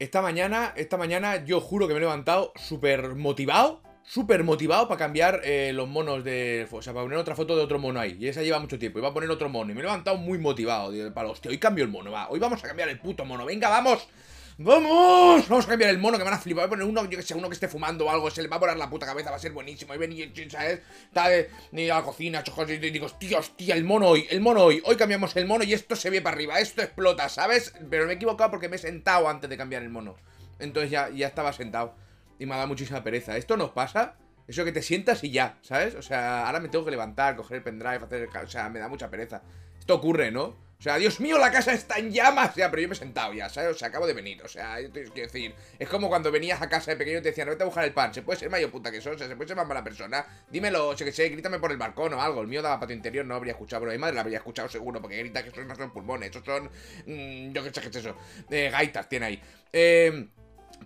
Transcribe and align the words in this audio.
Esta 0.00 0.20
mañana, 0.20 0.72
esta 0.76 0.96
mañana 0.96 1.44
yo 1.44 1.60
juro 1.60 1.86
que 1.86 1.94
me 1.94 1.98
he 1.98 2.00
levantado 2.00 2.52
súper 2.56 3.14
motivado, 3.14 3.80
súper 4.02 4.42
motivado 4.42 4.88
para 4.88 4.98
cambiar 4.98 5.40
eh, 5.44 5.72
los 5.72 5.88
monos 5.88 6.24
de... 6.24 6.66
O 6.72 6.82
sea, 6.82 6.92
para 6.92 7.04
poner 7.04 7.18
otra 7.18 7.36
foto 7.36 7.56
de 7.56 7.62
otro 7.62 7.78
mono 7.78 8.00
ahí. 8.00 8.16
Y 8.18 8.26
esa 8.26 8.42
lleva 8.42 8.58
mucho 8.58 8.76
tiempo. 8.76 8.98
Iba 8.98 9.08
a 9.08 9.14
poner 9.14 9.30
otro 9.30 9.48
mono. 9.48 9.70
Y 9.70 9.74
me 9.74 9.80
he 9.82 9.84
levantado 9.84 10.16
muy 10.16 10.38
motivado. 10.38 10.92
Para 11.14 11.28
hostia, 11.28 11.48
hoy 11.48 11.58
cambio 11.58 11.84
el 11.84 11.90
mono, 11.90 12.10
va. 12.10 12.28
Hoy 12.28 12.40
vamos 12.40 12.62
a 12.64 12.66
cambiar 12.66 12.88
el 12.88 12.98
puto 12.98 13.24
mono. 13.24 13.46
Venga, 13.46 13.68
vamos. 13.68 14.08
¡Vamos! 14.56 15.48
Vamos 15.48 15.64
a 15.64 15.68
cambiar 15.68 15.90
el 15.90 15.98
mono 15.98 16.16
que 16.16 16.22
van 16.22 16.34
a 16.34 16.38
flipar. 16.38 16.62
Voy 16.62 16.66
a 16.66 16.70
poner 16.70 16.86
uno, 16.86 17.04
yo 17.10 17.18
que 17.18 17.22
sé, 17.24 17.34
uno 17.34 17.48
que 17.48 17.54
esté 17.54 17.66
fumando 17.66 18.06
o 18.06 18.10
algo. 18.10 18.30
Se 18.30 18.40
le 18.40 18.46
va 18.46 18.54
a 18.54 18.58
volar 18.60 18.76
la 18.76 18.88
puta 18.88 19.04
cabeza, 19.04 19.30
va 19.30 19.36
a 19.36 19.40
ser 19.40 19.50
buenísimo. 19.50 19.92
Y 19.94 19.98
ven 19.98 20.12
y, 20.12 20.32
¿sabes? 20.48 20.80
Está 21.06 21.28
de, 21.28 21.50
ni 21.72 21.90
a 21.90 21.96
la 21.96 22.02
cocina, 22.02 22.44
chojos, 22.44 22.70
y 22.70 22.78
digo, 22.78 23.06
hostia, 23.06 23.38
hostia, 23.38 23.74
el 23.74 23.82
mono 23.82 24.10
hoy, 24.10 24.28
el 24.30 24.40
mono 24.40 24.62
hoy. 24.62 24.80
Hoy 24.84 24.94
cambiamos 24.94 25.34
el 25.34 25.46
mono 25.46 25.64
y 25.64 25.72
esto 25.72 25.96
se 25.96 26.08
ve 26.08 26.22
para 26.22 26.36
arriba. 26.36 26.60
Esto 26.60 26.82
explota, 26.82 27.28
¿sabes? 27.28 27.74
Pero 27.90 28.06
me 28.06 28.12
he 28.12 28.14
equivocado 28.14 28.52
porque 28.52 28.68
me 28.68 28.76
he 28.76 28.78
sentado 28.78 29.28
antes 29.28 29.50
de 29.50 29.56
cambiar 29.56 29.82
el 29.82 29.90
mono. 29.90 30.14
Entonces 30.60 30.88
ya, 30.88 31.08
ya 31.10 31.26
estaba 31.26 31.52
sentado. 31.52 31.96
Y 32.38 32.46
me 32.46 32.54
ha 32.54 32.58
dado 32.58 32.68
muchísima 32.68 33.02
pereza. 33.02 33.36
¿Esto 33.36 33.56
nos 33.56 33.70
pasa? 33.70 34.14
Eso 34.46 34.64
que 34.64 34.70
te 34.70 34.82
sientas 34.82 35.24
y 35.24 35.32
ya, 35.32 35.58
¿sabes? 35.62 35.96
O 35.96 36.02
sea, 36.02 36.46
ahora 36.46 36.60
me 36.60 36.68
tengo 36.68 36.84
que 36.84 36.92
levantar, 36.92 37.34
coger 37.34 37.56
el 37.56 37.62
pendrive, 37.64 38.04
hacer 38.04 38.22
el... 38.22 38.28
O 38.28 38.48
sea, 38.48 38.68
me 38.68 38.78
da 38.78 38.86
mucha 38.86 39.10
pereza. 39.10 39.42
Esto 39.80 39.96
ocurre, 39.96 40.30
¿no? 40.30 40.54
O 40.84 40.86
sea, 40.86 40.98
Dios 40.98 41.18
mío, 41.18 41.38
la 41.38 41.50
casa 41.50 41.72
está 41.72 41.96
en 41.96 42.12
llamas. 42.12 42.54
Ya, 42.56 42.68
pero 42.68 42.82
yo 42.82 42.88
me 42.88 42.92
he 42.92 42.98
sentado 42.98 43.32
ya, 43.32 43.48
¿sabes? 43.48 43.70
O 43.70 43.78
sea, 43.78 43.88
acabo 43.88 44.06
de 44.06 44.12
venir. 44.12 44.42
O 44.42 44.48
sea, 44.48 44.78
yo 44.82 44.92
quiero 44.92 45.10
decir, 45.14 45.54
es 45.78 45.88
como 45.88 46.10
cuando 46.10 46.30
venías 46.30 46.60
a 46.60 46.68
casa 46.68 46.90
de 46.90 46.98
pequeño 46.98 47.20
y 47.20 47.22
te 47.22 47.30
decían, 47.30 47.48
vete 47.48 47.62
a 47.62 47.64
buscar 47.64 47.84
el 47.84 47.94
pan. 47.94 48.12
Se 48.12 48.20
puede 48.20 48.38
ser 48.38 48.50
mayor 48.50 48.70
puta 48.70 48.92
que 48.92 49.00
sos, 49.00 49.14
o 49.14 49.18
sea, 49.18 49.26
se 49.26 49.34
puede 49.34 49.48
ser 49.48 49.56
más 49.56 49.66
mala 49.66 49.82
persona. 49.82 50.26
Dímelo, 50.50 50.94
sé 50.94 51.06
que 51.06 51.12
sé, 51.12 51.30
grítame 51.30 51.58
por 51.58 51.72
el 51.72 51.78
balcón 51.78 52.12
o 52.12 52.20
algo. 52.20 52.42
El 52.42 52.48
mío 52.48 52.60
daba 52.60 52.78
patio 52.78 52.94
interior, 52.94 53.24
no 53.24 53.34
habría 53.34 53.52
escuchado, 53.52 53.80
pero 53.80 53.92
mi 53.92 53.98
madre 53.98 54.16
la 54.16 54.20
habría 54.20 54.36
escuchado 54.36 54.68
seguro, 54.68 55.00
porque 55.00 55.16
grita 55.16 55.42
que 55.42 55.48
eso 55.48 55.64
no 55.64 55.74
son 55.74 55.90
pulmones, 55.90 56.28
esos 56.28 56.44
son. 56.44 56.64
Mmm, 57.06 57.52
yo 57.54 57.64
qué 57.64 57.72
sé 57.72 57.80
qué 57.80 57.88
es 57.88 57.96
eso. 57.96 58.14
Eh, 58.50 58.68
gaitas 58.70 59.08
tiene 59.08 59.24
ahí. 59.24 59.42
Eh, 59.72 60.28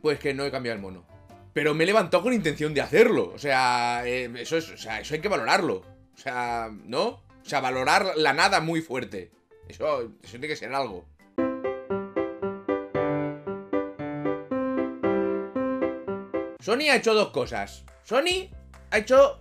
pues 0.01 0.21
que 0.21 0.33
no 0.33 0.45
he 0.45 0.53
cambiado 0.53 0.77
el 0.77 0.81
mono. 0.81 1.05
Pero 1.53 1.75
me 1.75 1.83
he 1.83 1.87
levantado 1.89 2.23
con 2.23 2.33
intención 2.33 2.73
de 2.73 2.83
hacerlo. 2.83 3.33
O 3.35 3.39
sea, 3.39 4.03
eh, 4.05 4.31
eso 4.37 4.59
es, 4.59 4.71
o 4.71 4.79
sea, 4.79 5.01
eso 5.01 5.15
hay 5.15 5.21
que 5.21 5.27
valorarlo. 5.27 5.83
O 6.15 6.17
sea, 6.17 6.71
¿no? 6.85 7.09
O 7.09 7.45
sea, 7.45 7.59
valorar 7.59 8.13
la 8.15 8.33
nada 8.33 8.61
muy 8.61 8.81
fuerte. 8.81 9.33
Eso, 9.69 10.11
tiene 10.23 10.49
que 10.49 10.57
ser 10.57 10.73
algo. 10.75 11.07
Sony 16.61 16.91
ha 16.91 16.97
hecho 16.97 17.15
dos 17.15 17.31
cosas. 17.31 17.85
Sony 18.03 18.51
ha 18.91 18.99
hecho 18.99 19.39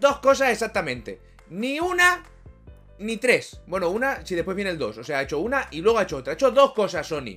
dos 0.00 0.18
cosas 0.18 0.50
exactamente. 0.50 1.20
Ni 1.50 1.78
una, 1.78 2.24
ni 2.98 3.18
tres. 3.18 3.60
Bueno, 3.66 3.90
una, 3.90 4.24
si 4.26 4.34
después 4.34 4.56
viene 4.56 4.70
el 4.70 4.78
dos. 4.78 4.98
O 4.98 5.04
sea, 5.04 5.18
ha 5.18 5.22
hecho 5.22 5.38
una 5.38 5.68
y 5.70 5.80
luego 5.80 5.98
ha 5.98 6.02
hecho 6.02 6.18
otra. 6.18 6.32
Ha 6.32 6.34
hecho 6.34 6.50
dos 6.50 6.72
cosas 6.72 7.06
Sony. 7.06 7.36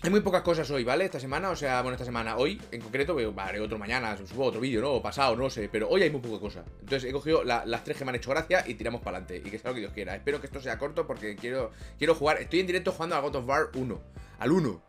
Hay 0.00 0.10
muy 0.10 0.20
pocas 0.20 0.42
cosas 0.42 0.70
hoy, 0.70 0.84
¿vale? 0.84 1.06
Esta 1.06 1.18
semana, 1.18 1.50
o 1.50 1.56
sea, 1.56 1.82
bueno, 1.82 1.96
esta 1.96 2.04
semana, 2.04 2.36
hoy 2.36 2.60
en 2.70 2.80
concreto, 2.80 3.16
vale, 3.34 3.58
otro 3.58 3.78
mañana, 3.78 4.16
subo 4.16 4.44
otro 4.44 4.60
vídeo, 4.60 4.80
¿no? 4.80 4.92
O 4.92 5.02
pasado, 5.02 5.34
no 5.34 5.50
sé, 5.50 5.68
pero 5.68 5.88
hoy 5.88 6.02
hay 6.04 6.10
muy 6.10 6.20
poca 6.20 6.38
cosa. 6.38 6.64
Entonces 6.78 7.10
he 7.10 7.12
cogido 7.12 7.42
las 7.42 7.82
tres 7.82 7.96
que 7.96 8.04
me 8.04 8.10
han 8.10 8.14
hecho 8.14 8.30
gracia 8.30 8.62
y 8.64 8.74
tiramos 8.74 9.00
para 9.00 9.18
adelante. 9.18 9.42
Y 9.44 9.50
que 9.50 9.58
sea 9.58 9.72
lo 9.72 9.74
que 9.74 9.80
Dios 9.80 9.92
quiera. 9.92 10.14
Espero 10.14 10.40
que 10.40 10.46
esto 10.46 10.60
sea 10.60 10.78
corto 10.78 11.04
porque 11.04 11.34
quiero, 11.34 11.72
quiero 11.98 12.14
jugar. 12.14 12.40
Estoy 12.40 12.60
en 12.60 12.68
directo 12.68 12.92
jugando 12.92 13.16
a 13.16 13.20
God 13.20 13.36
of 13.36 13.48
War 13.48 13.70
1. 13.74 14.00
Al 14.38 14.52
1. 14.52 14.82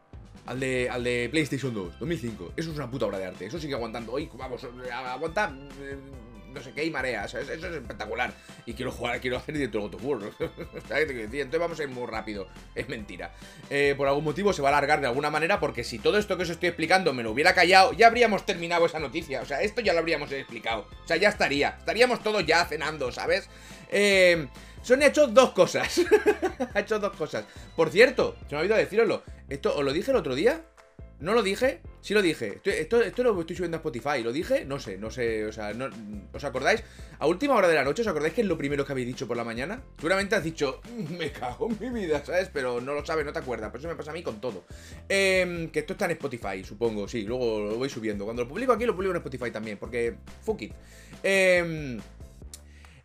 Al 0.45 0.59
de, 0.59 0.89
al 0.91 1.03
de 1.03 1.27
PlayStation 1.31 1.73
2, 1.73 1.99
2005. 1.99 2.53
Eso 2.55 2.69
es 2.69 2.77
una 2.77 2.89
puta 2.89 3.07
obra 3.07 3.17
de 3.17 3.25
arte. 3.25 3.47
Eso 3.47 3.57
sigue 3.57 3.73
aguantando. 3.73 4.13
Hoy, 4.13 4.29
vamos, 4.37 4.63
aguanta 4.93 5.51
no 6.53 6.61
sé 6.61 6.73
qué 6.73 6.85
y 6.85 6.91
mareas. 6.91 7.33
Eso, 7.33 7.51
es 7.51 7.63
espectacular. 7.63 8.33
Y 8.65 8.73
quiero 8.73 8.91
jugar, 8.91 9.19
quiero 9.19 9.37
hacer 9.37 9.55
directo 9.55 9.77
el 9.77 9.89
God 9.89 9.95
of 9.95 10.05
War. 10.05 10.19
¿Sabes? 10.87 11.09
Entonces 11.09 11.59
vamos 11.59 11.79
a 11.79 11.83
ir 11.83 11.89
muy 11.89 12.07
rápido. 12.07 12.47
Es 12.75 12.87
mentira. 12.89 13.33
Eh, 13.69 13.93
por 13.97 14.07
algún 14.07 14.23
motivo 14.23 14.53
se 14.53 14.61
va 14.61 14.69
a 14.69 14.71
alargar 14.71 15.01
de 15.01 15.07
alguna 15.07 15.29
manera 15.29 15.59
porque 15.59 15.83
si 15.83 15.99
todo 15.99 16.17
esto 16.17 16.37
que 16.37 16.43
os 16.43 16.49
estoy 16.49 16.69
explicando 16.69 17.13
me 17.13 17.23
lo 17.23 17.31
hubiera 17.31 17.53
callado, 17.53 17.93
ya 17.93 18.07
habríamos 18.07 18.45
terminado 18.45 18.85
esa 18.85 18.99
noticia. 18.99 19.41
O 19.41 19.45
sea, 19.45 19.61
esto 19.61 19.81
ya 19.81 19.93
lo 19.93 19.99
habríamos 19.99 20.31
explicado. 20.31 20.87
O 21.03 21.07
sea, 21.07 21.17
ya 21.17 21.29
estaría. 21.29 21.75
Estaríamos 21.79 22.21
todos 22.23 22.45
ya 22.45 22.65
cenando, 22.65 23.11
¿sabes? 23.11 23.49
Eh... 23.89 24.47
Sony 24.81 25.01
ha 25.01 25.07
hecho 25.07 25.27
dos 25.27 25.51
cosas. 25.51 26.01
ha 26.73 26.79
hecho 26.79 26.99
dos 26.99 27.15
cosas. 27.15 27.45
Por 27.75 27.89
cierto, 27.89 28.37
se 28.47 28.55
me 28.55 28.57
ha 28.57 28.61
olvidado 28.61 28.79
deciroslo. 28.79 29.23
Esto 29.49 29.75
os 29.75 29.83
lo 29.83 29.91
dije 29.91 30.11
el 30.11 30.17
otro 30.17 30.35
día. 30.35 30.61
¿No 31.19 31.33
lo 31.33 31.43
dije? 31.43 31.81
Sí 32.01 32.13
lo 32.13 32.21
dije. 32.21 32.59
Esto, 32.63 33.01
esto, 33.01 33.23
lo 33.23 33.39
estoy 33.41 33.55
subiendo 33.55 33.75
a 33.75 33.79
Spotify. 33.79 34.23
¿Lo 34.23 34.31
dije? 34.31 34.63
No 34.63 34.79
sé, 34.79 34.97
no 34.97 35.11
sé. 35.11 35.45
O 35.45 35.51
sea, 35.51 35.73
no, 35.73 35.89
¿os 36.33 36.43
acordáis? 36.43 36.81
A 37.19 37.27
última 37.27 37.55
hora 37.55 37.67
de 37.67 37.75
la 37.75 37.83
noche, 37.83 38.03
¿os 38.03 38.07
acordáis 38.07 38.33
que 38.33 38.41
es 38.41 38.47
lo 38.47 38.57
primero 38.57 38.85
que 38.85 38.93
habéis 38.93 39.07
dicho 39.07 39.27
por 39.27 39.35
la 39.35 39.43
mañana? 39.43 39.81
Seguramente 39.97 40.35
has 40.35 40.43
dicho, 40.43 40.81
mm, 40.89 41.17
me 41.17 41.31
cago 41.31 41.67
en 41.69 41.93
mi 41.93 42.01
vida, 42.01 42.23
¿sabes? 42.23 42.49
Pero 42.53 42.79
no 42.79 42.93
lo 42.93 43.05
sabes, 43.05 43.25
no 43.25 43.33
te 43.33 43.39
acuerdas. 43.39 43.69
Por 43.69 43.79
eso 43.79 43.89
me 43.89 43.95
pasa 43.95 44.11
a 44.11 44.13
mí 44.13 44.23
con 44.23 44.39
todo. 44.39 44.63
Eh, 45.09 45.69
que 45.73 45.79
esto 45.79 45.93
está 45.93 46.05
en 46.05 46.11
Spotify, 46.11 46.63
supongo. 46.63 47.07
Sí, 47.07 47.23
luego 47.23 47.59
lo 47.59 47.75
voy 47.75 47.89
subiendo. 47.89 48.23
Cuando 48.23 48.43
lo 48.43 48.47
publico 48.47 48.71
aquí, 48.71 48.85
lo 48.85 48.95
publico 48.95 49.11
en 49.11 49.17
Spotify 49.17 49.51
también. 49.51 49.77
Porque, 49.77 50.15
fuck 50.41 50.61
it. 50.61 50.73
Eh, 51.21 51.99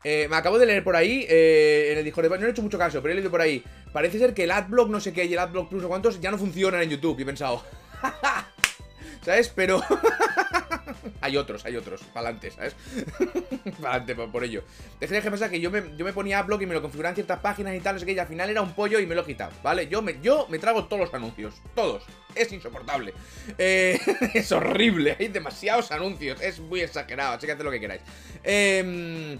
eh, 0.06 0.28
me 0.28 0.36
acabo 0.36 0.58
de 0.58 0.66
leer 0.66 0.84
por 0.84 0.94
ahí, 0.96 1.24
eh, 1.30 1.88
en 1.92 1.98
el 1.98 2.04
Discord, 2.04 2.38
no 2.38 2.46
he 2.46 2.50
hecho 2.50 2.60
mucho 2.60 2.76
caso, 2.76 3.00
pero 3.00 3.12
he 3.12 3.14
leído 3.14 3.30
por 3.30 3.40
ahí. 3.40 3.64
Parece 3.90 4.18
ser 4.18 4.34
que 4.34 4.44
el 4.44 4.50
Adblock 4.50 4.90
no 4.90 5.00
sé 5.00 5.14
qué 5.14 5.24
y 5.24 5.32
el 5.32 5.38
Adblock 5.38 5.70
Plus 5.70 5.82
o 5.82 5.88
cuántos 5.88 6.20
ya 6.20 6.30
no 6.30 6.36
funcionan 6.36 6.82
en 6.82 6.90
YouTube. 6.90 7.18
Y 7.18 7.22
he 7.22 7.26
pensado, 7.26 7.62
¿Sabes? 9.24 9.48
Pero... 9.54 9.80
hay 11.20 11.36
otros, 11.36 11.64
hay 11.64 11.76
otros, 11.76 12.02
para 12.12 12.38
¿sabes? 12.50 12.76
para 13.80 13.94
adelante, 13.94 14.14
por, 14.14 14.44
ello. 14.44 14.62
Dejé 15.00 15.22
que 15.22 15.30
pasa 15.30 15.48
que 15.48 15.60
yo 15.60 15.70
me, 15.70 15.82
yo 15.96 16.04
me 16.04 16.12
ponía 16.12 16.42
blog 16.42 16.62
y 16.62 16.66
me 16.66 16.74
lo 16.74 16.82
configuraba 16.82 17.10
en 17.10 17.16
ciertas 17.16 17.40
páginas 17.40 17.74
y 17.74 17.80
tal, 17.80 17.94
no 17.94 18.00
sé 18.00 18.06
qué, 18.06 18.12
y 18.12 18.18
al 18.18 18.26
final 18.26 18.50
era 18.50 18.60
un 18.60 18.74
pollo 18.74 18.98
y 19.00 19.06
me 19.06 19.14
lo 19.14 19.22
he 19.22 19.24
quitado, 19.24 19.52
¿vale? 19.62 19.88
Yo 19.88 20.02
me, 20.02 20.20
yo 20.20 20.46
me 20.50 20.58
trago 20.58 20.84
todos 20.84 21.00
los 21.00 21.14
anuncios, 21.14 21.54
todos. 21.74 22.02
Es 22.34 22.52
insoportable. 22.52 23.14
Eh, 23.56 23.98
es 24.34 24.52
horrible, 24.52 25.16
hay 25.18 25.28
demasiados 25.28 25.90
anuncios, 25.90 26.40
es 26.42 26.60
muy 26.60 26.80
exagerado, 26.80 27.34
así 27.34 27.46
que 27.46 27.52
haced 27.52 27.64
lo 27.64 27.70
que 27.70 27.80
queráis. 27.80 28.02
Eh... 28.42 29.38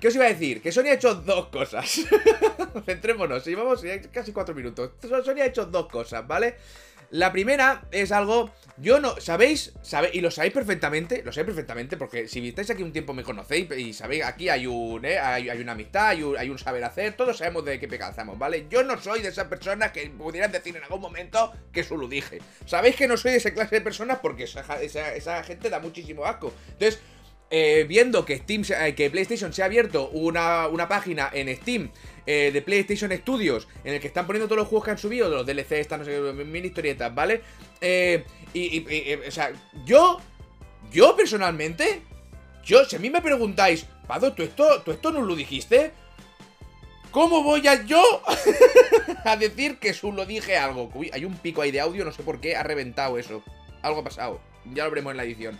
¿Qué 0.00 0.08
os 0.08 0.14
iba 0.14 0.24
a 0.24 0.28
decir? 0.28 0.62
Que 0.62 0.72
Sony 0.72 0.86
ha 0.86 0.94
hecho 0.94 1.14
dos 1.14 1.48
cosas. 1.48 2.00
Centrémonos, 2.86 3.44
llevamos 3.44 3.84
casi 4.10 4.32
cuatro 4.32 4.54
minutos. 4.54 4.92
Sony 5.00 5.40
ha 5.42 5.46
hecho 5.46 5.66
dos 5.66 5.86
cosas, 5.88 6.26
¿vale? 6.26 6.56
La 7.12 7.30
primera 7.30 7.82
es 7.90 8.10
algo. 8.10 8.50
Yo 8.78 8.98
no. 8.98 9.20
¿Sabéis? 9.20 9.74
¿Sabéis? 9.82 10.14
Y 10.14 10.22
lo 10.22 10.30
sabéis 10.30 10.54
perfectamente. 10.54 11.22
Lo 11.22 11.30
sabéis 11.30 11.48
perfectamente. 11.48 11.98
Porque 11.98 12.26
si 12.26 12.48
estáis 12.48 12.70
aquí 12.70 12.82
un 12.82 12.90
tiempo 12.90 13.12
me 13.12 13.22
conocéis. 13.22 13.70
Y 13.76 13.92
sabéis, 13.92 14.24
aquí 14.24 14.48
hay 14.48 14.66
un. 14.66 15.04
¿eh? 15.04 15.18
Hay, 15.18 15.50
una 15.60 15.72
amistad, 15.72 16.08
hay 16.08 16.22
un, 16.22 16.58
saber 16.58 16.82
hacer. 16.84 17.12
Todos 17.12 17.36
sabemos 17.36 17.66
de 17.66 17.78
qué 17.78 17.86
pecazamos, 17.86 18.38
¿vale? 18.38 18.66
Yo 18.70 18.82
no 18.82 18.98
soy 18.98 19.20
de 19.20 19.28
esas 19.28 19.46
personas 19.48 19.92
que 19.92 20.08
pudieran 20.08 20.50
decir 20.50 20.74
en 20.74 20.82
algún 20.84 21.02
momento 21.02 21.52
que 21.70 21.80
eso 21.80 21.98
lo 21.98 22.08
dije. 22.08 22.38
Sabéis 22.64 22.96
que 22.96 23.06
no 23.06 23.18
soy 23.18 23.32
de 23.32 23.36
esa 23.36 23.50
clase 23.52 23.74
de 23.74 23.80
personas 23.82 24.18
porque 24.22 24.44
esa, 24.44 24.80
esa 24.80 25.44
gente 25.44 25.68
da 25.68 25.80
muchísimo 25.80 26.24
asco. 26.24 26.54
Entonces. 26.72 26.98
Eh, 27.54 27.84
viendo 27.86 28.24
que 28.24 28.38
Steam, 28.38 28.62
eh, 28.70 28.94
que 28.94 29.10
PlayStation 29.10 29.52
se 29.52 29.60
ha 29.60 29.66
abierto 29.66 30.08
una, 30.08 30.88
página 30.88 31.28
en 31.34 31.54
Steam 31.54 31.90
eh, 32.24 32.50
de 32.50 32.62
PlayStation 32.62 33.12
Studios 33.12 33.68
en 33.84 33.92
el 33.92 34.00
que 34.00 34.06
están 34.06 34.26
poniendo 34.26 34.48
todos 34.48 34.60
los 34.60 34.68
juegos 34.68 34.86
que 34.86 34.90
han 34.92 34.96
subido, 34.96 35.28
los 35.28 35.44
DLC, 35.44 35.72
estas, 35.72 35.98
no 35.98 36.04
sé, 36.06 36.18
mini 36.32 36.68
historietas, 36.68 37.14
¿vale? 37.14 37.42
y, 38.54 39.14
o 39.14 39.30
sea, 39.30 39.52
yo, 39.84 40.18
yo 40.90 41.14
personalmente, 41.14 42.00
yo, 42.64 42.86
si 42.86 42.96
a 42.96 42.98
mí 42.98 43.10
me 43.10 43.20
preguntáis, 43.20 43.84
Pado, 44.06 44.32
¿tú 44.32 44.42
esto, 44.42 44.80
¿tú 44.82 44.92
esto 44.92 45.12
no 45.12 45.20
lo 45.20 45.36
dijiste? 45.36 45.92
¿Cómo 47.10 47.42
voy 47.42 47.68
a 47.68 47.84
yo 47.84 48.02
a 49.26 49.36
decir 49.36 49.76
que 49.76 49.92
solo 49.92 50.24
dije 50.24 50.56
algo? 50.56 50.90
Hay 51.12 51.26
un 51.26 51.36
pico 51.36 51.60
ahí 51.60 51.70
de 51.70 51.80
audio, 51.80 52.02
no 52.06 52.12
sé 52.12 52.22
por 52.22 52.40
qué, 52.40 52.56
ha 52.56 52.62
reventado 52.62 53.18
eso. 53.18 53.42
Algo 53.82 54.00
ha 54.00 54.04
pasado. 54.04 54.40
Ya 54.72 54.84
lo 54.84 54.90
veremos 54.90 55.10
en 55.10 55.16
la 55.18 55.24
edición. 55.24 55.58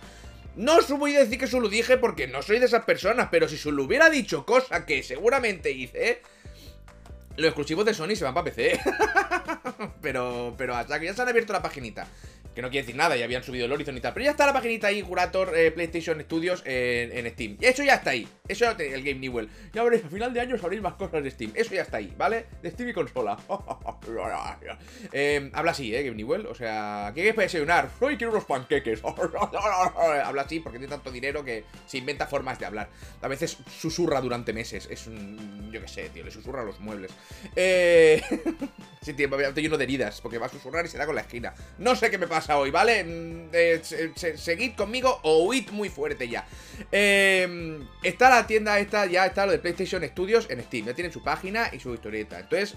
No 0.55 0.77
os 0.77 0.89
voy 0.89 1.15
a 1.15 1.19
decir 1.19 1.39
que 1.39 1.47
solo 1.47 1.67
dije 1.67 1.97
porque 1.97 2.27
no 2.27 2.41
soy 2.41 2.59
de 2.59 2.67
esas 2.67 2.85
personas, 2.85 3.29
pero 3.31 3.47
si 3.47 3.57
solo 3.57 3.83
hubiera 3.83 4.09
dicho 4.09 4.45
cosa 4.45 4.85
que 4.85 5.01
seguramente 5.01 5.71
hice, 5.71 6.21
los 7.37 7.47
exclusivos 7.47 7.85
de 7.85 7.93
Sony 7.93 8.15
se 8.15 8.23
van 8.23 8.33
para 8.33 8.45
PC. 8.45 8.79
pero, 10.01 10.53
pero 10.57 10.75
hasta 10.75 10.99
que 10.99 11.07
ya 11.07 11.13
se 11.13 11.21
han 11.21 11.29
abierto 11.29 11.53
la 11.53 11.61
paginita 11.61 12.07
que 12.53 12.61
no 12.61 12.69
quiere 12.69 12.85
decir 12.85 12.95
nada, 12.95 13.15
ya 13.15 13.25
habían 13.25 13.43
subido 13.43 13.65
el 13.65 13.71
Horizon 13.71 13.97
y 13.97 14.01
tal. 14.01 14.13
Pero 14.13 14.25
ya 14.25 14.31
está 14.31 14.45
la 14.45 14.53
paginita 14.53 14.87
ahí, 14.87 15.01
Curator 15.01 15.57
eh, 15.57 15.71
PlayStation 15.71 16.21
Studios 16.21 16.61
en, 16.65 17.29
Steam. 17.31 17.57
Y 17.59 17.65
eso 17.65 17.83
ya 17.83 17.95
está 17.95 18.11
ahí. 18.11 18.27
Eso 18.47 18.69
es 18.69 18.79
el 18.79 19.03
Game 19.03 19.19
Newell. 19.19 19.49
Ya 19.73 19.83
veréis, 19.83 20.05
a 20.05 20.09
final 20.09 20.33
de 20.33 20.39
año 20.39 20.57
sabréis 20.57 20.81
más 20.81 20.93
cosas 20.93 21.23
de 21.23 21.31
Steam. 21.31 21.51
Eso 21.55 21.73
ya 21.73 21.81
está 21.81 21.97
ahí, 21.97 22.13
¿vale? 22.17 22.45
De 22.61 22.69
Steam 22.69 22.89
y 22.89 22.93
consola. 22.93 23.37
eh, 25.11 25.49
habla 25.53 25.71
así, 25.71 25.95
¿eh? 25.95 26.03
Game 26.03 26.15
Newell. 26.15 26.45
O 26.45 26.55
sea, 26.55 27.07
¿qué 27.09 27.21
quieres 27.21 27.35
para 27.35 27.45
desayunar? 27.45 27.89
Hoy 27.99 28.17
quiero 28.17 28.31
unos 28.31 28.45
panqueques. 28.45 29.01
habla 29.03 30.41
así 30.43 30.59
porque 30.59 30.77
tiene 30.77 30.91
tanto 30.91 31.11
dinero 31.11 31.43
que 31.43 31.63
se 31.87 31.97
inventa 31.97 32.27
formas 32.27 32.59
de 32.59 32.65
hablar. 32.65 32.89
A 33.21 33.27
veces 33.27 33.57
susurra 33.79 34.21
durante 34.21 34.53
meses. 34.53 34.87
Es 34.91 35.07
un. 35.07 35.71
Yo 35.71 35.81
qué 35.81 35.87
sé, 35.87 36.09
tío. 36.09 36.23
Le 36.23 36.31
susurra 36.31 36.61
a 36.61 36.65
los 36.65 36.79
muebles. 36.79 37.11
Eh. 37.55 38.21
sí, 39.01 39.13
tío, 39.13 39.39
estoy 39.39 39.63
lleno 39.63 39.77
de 39.77 39.83
heridas 39.85 40.21
porque 40.21 40.37
va 40.37 40.45
a 40.45 40.49
susurrar 40.49 40.85
y 40.85 40.89
se 40.89 40.97
da 40.97 41.05
con 41.05 41.15
la 41.15 41.21
esquina. 41.21 41.53
No 41.79 41.95
sé 41.95 42.11
qué 42.11 42.17
me 42.17 42.27
pasa 42.27 42.42
hoy, 42.49 42.71
¿vale? 42.71 43.03
Mm, 43.03 43.49
eh, 43.53 43.81
seguid 44.35 44.75
conmigo 44.75 45.19
o 45.23 45.43
huid 45.45 45.69
muy 45.71 45.89
fuerte 45.89 46.27
ya. 46.27 46.45
Em, 46.91 47.87
está 48.01 48.29
la 48.29 48.47
tienda 48.47 48.79
esta, 48.79 49.05
ya 49.05 49.25
está 49.25 49.45
lo 49.45 49.51
de 49.51 49.59
PlayStation 49.59 50.03
Studios 50.03 50.47
en 50.49 50.61
Steam. 50.63 50.85
Ya 50.85 50.93
tienen 50.93 51.11
su 51.11 51.23
página 51.23 51.69
y 51.71 51.79
su 51.79 51.93
historieta. 51.93 52.39
Entonces, 52.39 52.75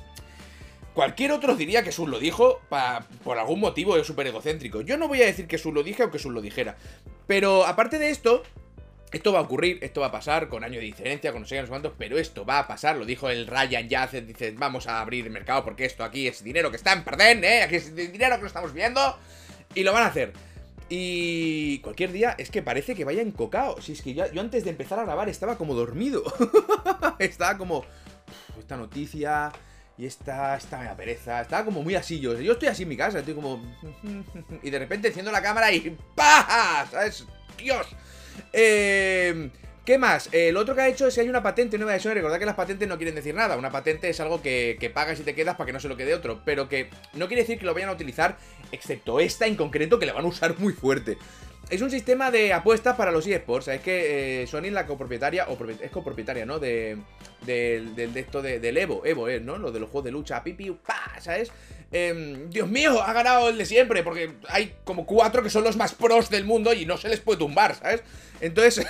Cualquier 0.96 1.30
otro 1.32 1.54
diría 1.54 1.82
que 1.82 1.92
Sun 1.92 2.10
lo 2.10 2.18
dijo 2.18 2.62
por 3.22 3.36
algún 3.36 3.60
motivo 3.60 4.02
súper 4.02 4.28
egocéntrico. 4.28 4.80
Yo 4.80 4.96
no 4.96 5.08
voy 5.08 5.20
a 5.20 5.26
decir 5.26 5.46
que 5.46 5.58
Sun 5.58 5.74
lo 5.74 5.82
dije 5.82 6.04
o 6.04 6.10
que 6.10 6.18
Sun 6.18 6.32
lo 6.32 6.40
dijera. 6.40 6.78
Pero 7.26 7.66
aparte 7.66 7.98
de 7.98 8.08
esto, 8.08 8.42
esto 9.12 9.30
va 9.30 9.40
a 9.40 9.42
ocurrir, 9.42 9.78
esto 9.82 10.00
va 10.00 10.06
a 10.06 10.10
pasar 10.10 10.48
con 10.48 10.64
año 10.64 10.78
de 10.80 10.86
diferencia, 10.86 11.32
con 11.32 11.42
no 11.42 11.46
sé 11.46 11.62
cuántos, 11.68 11.92
pero 11.98 12.16
esto 12.16 12.46
va 12.46 12.60
a 12.60 12.66
pasar, 12.66 12.96
lo 12.96 13.04
dijo 13.04 13.28
el 13.28 13.46
Ryan 13.46 13.86
ya 13.90 14.06
dice, 14.06 14.52
vamos 14.56 14.86
a 14.86 15.02
abrir 15.02 15.26
el 15.26 15.32
mercado 15.32 15.62
porque 15.64 15.84
esto 15.84 16.02
aquí 16.02 16.28
es 16.28 16.42
dinero 16.42 16.70
que 16.70 16.78
está 16.78 16.94
en 16.94 17.04
perder, 17.04 17.44
¿eh? 17.44 17.62
Aquí 17.62 17.76
es 17.76 17.94
dinero 17.94 18.36
que 18.36 18.42
lo 18.42 18.46
estamos 18.46 18.72
viendo 18.72 19.18
y 19.76 19.84
lo 19.84 19.92
van 19.92 20.02
a 20.02 20.06
hacer. 20.06 20.32
Y 20.88 21.78
cualquier 21.80 22.10
día 22.10 22.34
es 22.38 22.50
que 22.50 22.62
parece 22.62 22.94
que 22.94 23.04
vaya 23.04 23.22
encocado. 23.22 23.80
Si 23.80 23.92
es 23.92 24.02
que 24.02 24.14
yo 24.14 24.40
antes 24.40 24.64
de 24.64 24.70
empezar 24.70 24.98
a 24.98 25.04
grabar 25.04 25.28
estaba 25.28 25.56
como 25.56 25.74
dormido. 25.74 26.24
estaba 27.20 27.56
como... 27.56 27.84
Esta 28.58 28.76
noticia, 28.76 29.52
y 29.98 30.06
esta, 30.06 30.56
esta 30.56 30.78
me 30.78 30.88
pereza. 30.96 31.40
Estaba 31.42 31.64
como 31.64 31.82
muy 31.82 31.94
así 31.94 32.18
yo. 32.18 32.38
Yo 32.40 32.54
estoy 32.54 32.68
así 32.68 32.84
en 32.84 32.88
mi 32.88 32.96
casa, 32.96 33.20
estoy 33.20 33.34
como... 33.34 33.62
Y 34.62 34.70
de 34.70 34.78
repente 34.78 35.08
enciendo 35.08 35.30
la 35.30 35.42
cámara 35.42 35.70
y... 35.72 35.96
¡Pah! 36.14 36.86
¿Sabes? 36.90 37.26
¡Dios! 37.58 37.86
Eh... 38.52 39.50
¿Qué 39.86 39.98
más? 39.98 40.28
el 40.32 40.56
otro 40.56 40.74
que 40.74 40.80
ha 40.80 40.88
hecho 40.88 41.06
es 41.06 41.14
que 41.14 41.20
hay 41.20 41.28
una 41.28 41.44
patente 41.44 41.78
nueva 41.78 41.92
de 41.92 42.00
Sony. 42.00 42.14
Recordad 42.14 42.40
que 42.40 42.44
las 42.44 42.56
patentes 42.56 42.88
no 42.88 42.96
quieren 42.96 43.14
decir 43.14 43.36
nada. 43.36 43.56
Una 43.56 43.70
patente 43.70 44.08
es 44.08 44.18
algo 44.18 44.42
que, 44.42 44.76
que, 44.80 44.90
pagas 44.90 45.20
y 45.20 45.22
te 45.22 45.32
quedas 45.32 45.54
para 45.54 45.66
que 45.66 45.72
no 45.72 45.78
se 45.78 45.86
lo 45.86 45.96
quede 45.96 46.12
otro. 46.12 46.42
Pero 46.44 46.68
que 46.68 46.90
no 47.12 47.28
quiere 47.28 47.42
decir 47.42 47.56
que 47.56 47.64
lo 47.64 47.72
vayan 47.72 47.90
a 47.90 47.92
utilizar, 47.92 48.36
excepto 48.72 49.20
esta 49.20 49.46
en 49.46 49.54
concreto, 49.54 50.00
que 50.00 50.06
la 50.06 50.12
van 50.12 50.24
a 50.24 50.28
usar 50.28 50.58
muy 50.58 50.72
fuerte. 50.72 51.18
Es 51.70 51.82
un 51.82 51.90
sistema 51.92 52.32
de 52.32 52.52
apuestas 52.52 52.96
para 52.96 53.12
los 53.12 53.28
eSports. 53.28 53.68
Es 53.68 53.80
que 53.80 54.42
eh, 54.42 54.46
Sony 54.48 54.64
es 54.64 54.72
la 54.72 54.86
copropietaria, 54.86 55.46
o 55.48 55.56
es 55.80 55.90
copropietaria, 55.92 56.44
¿no? 56.44 56.58
De, 56.58 56.98
de, 57.44 58.10
esto 58.16 58.42
de, 58.42 58.58
del 58.58 58.78
Evo, 58.78 59.06
Evo 59.06 59.28
es, 59.28 59.40
¿no? 59.40 59.56
Lo 59.56 59.70
de 59.70 59.78
los 59.78 59.88
juegos 59.88 60.06
de 60.06 60.10
lucha, 60.10 60.42
pipi, 60.42 60.68
pa, 60.72 61.20
¿sabes? 61.20 61.52
Em, 61.96 62.50
Dios 62.50 62.68
mío, 62.68 63.00
ha 63.00 63.12
ganado 63.14 63.48
el 63.48 63.56
de 63.56 63.64
siempre, 63.64 64.02
porque 64.02 64.34
hay 64.48 64.74
como 64.84 65.06
cuatro 65.06 65.42
que 65.42 65.48
son 65.48 65.64
los 65.64 65.76
más 65.76 65.94
pros 65.94 66.28
del 66.28 66.44
mundo 66.44 66.74
y 66.74 66.84
no 66.84 66.98
se 66.98 67.08
les 67.08 67.20
puede 67.20 67.38
tumbar, 67.38 67.74
¿sabes? 67.74 68.02
Entonces, 68.42 68.86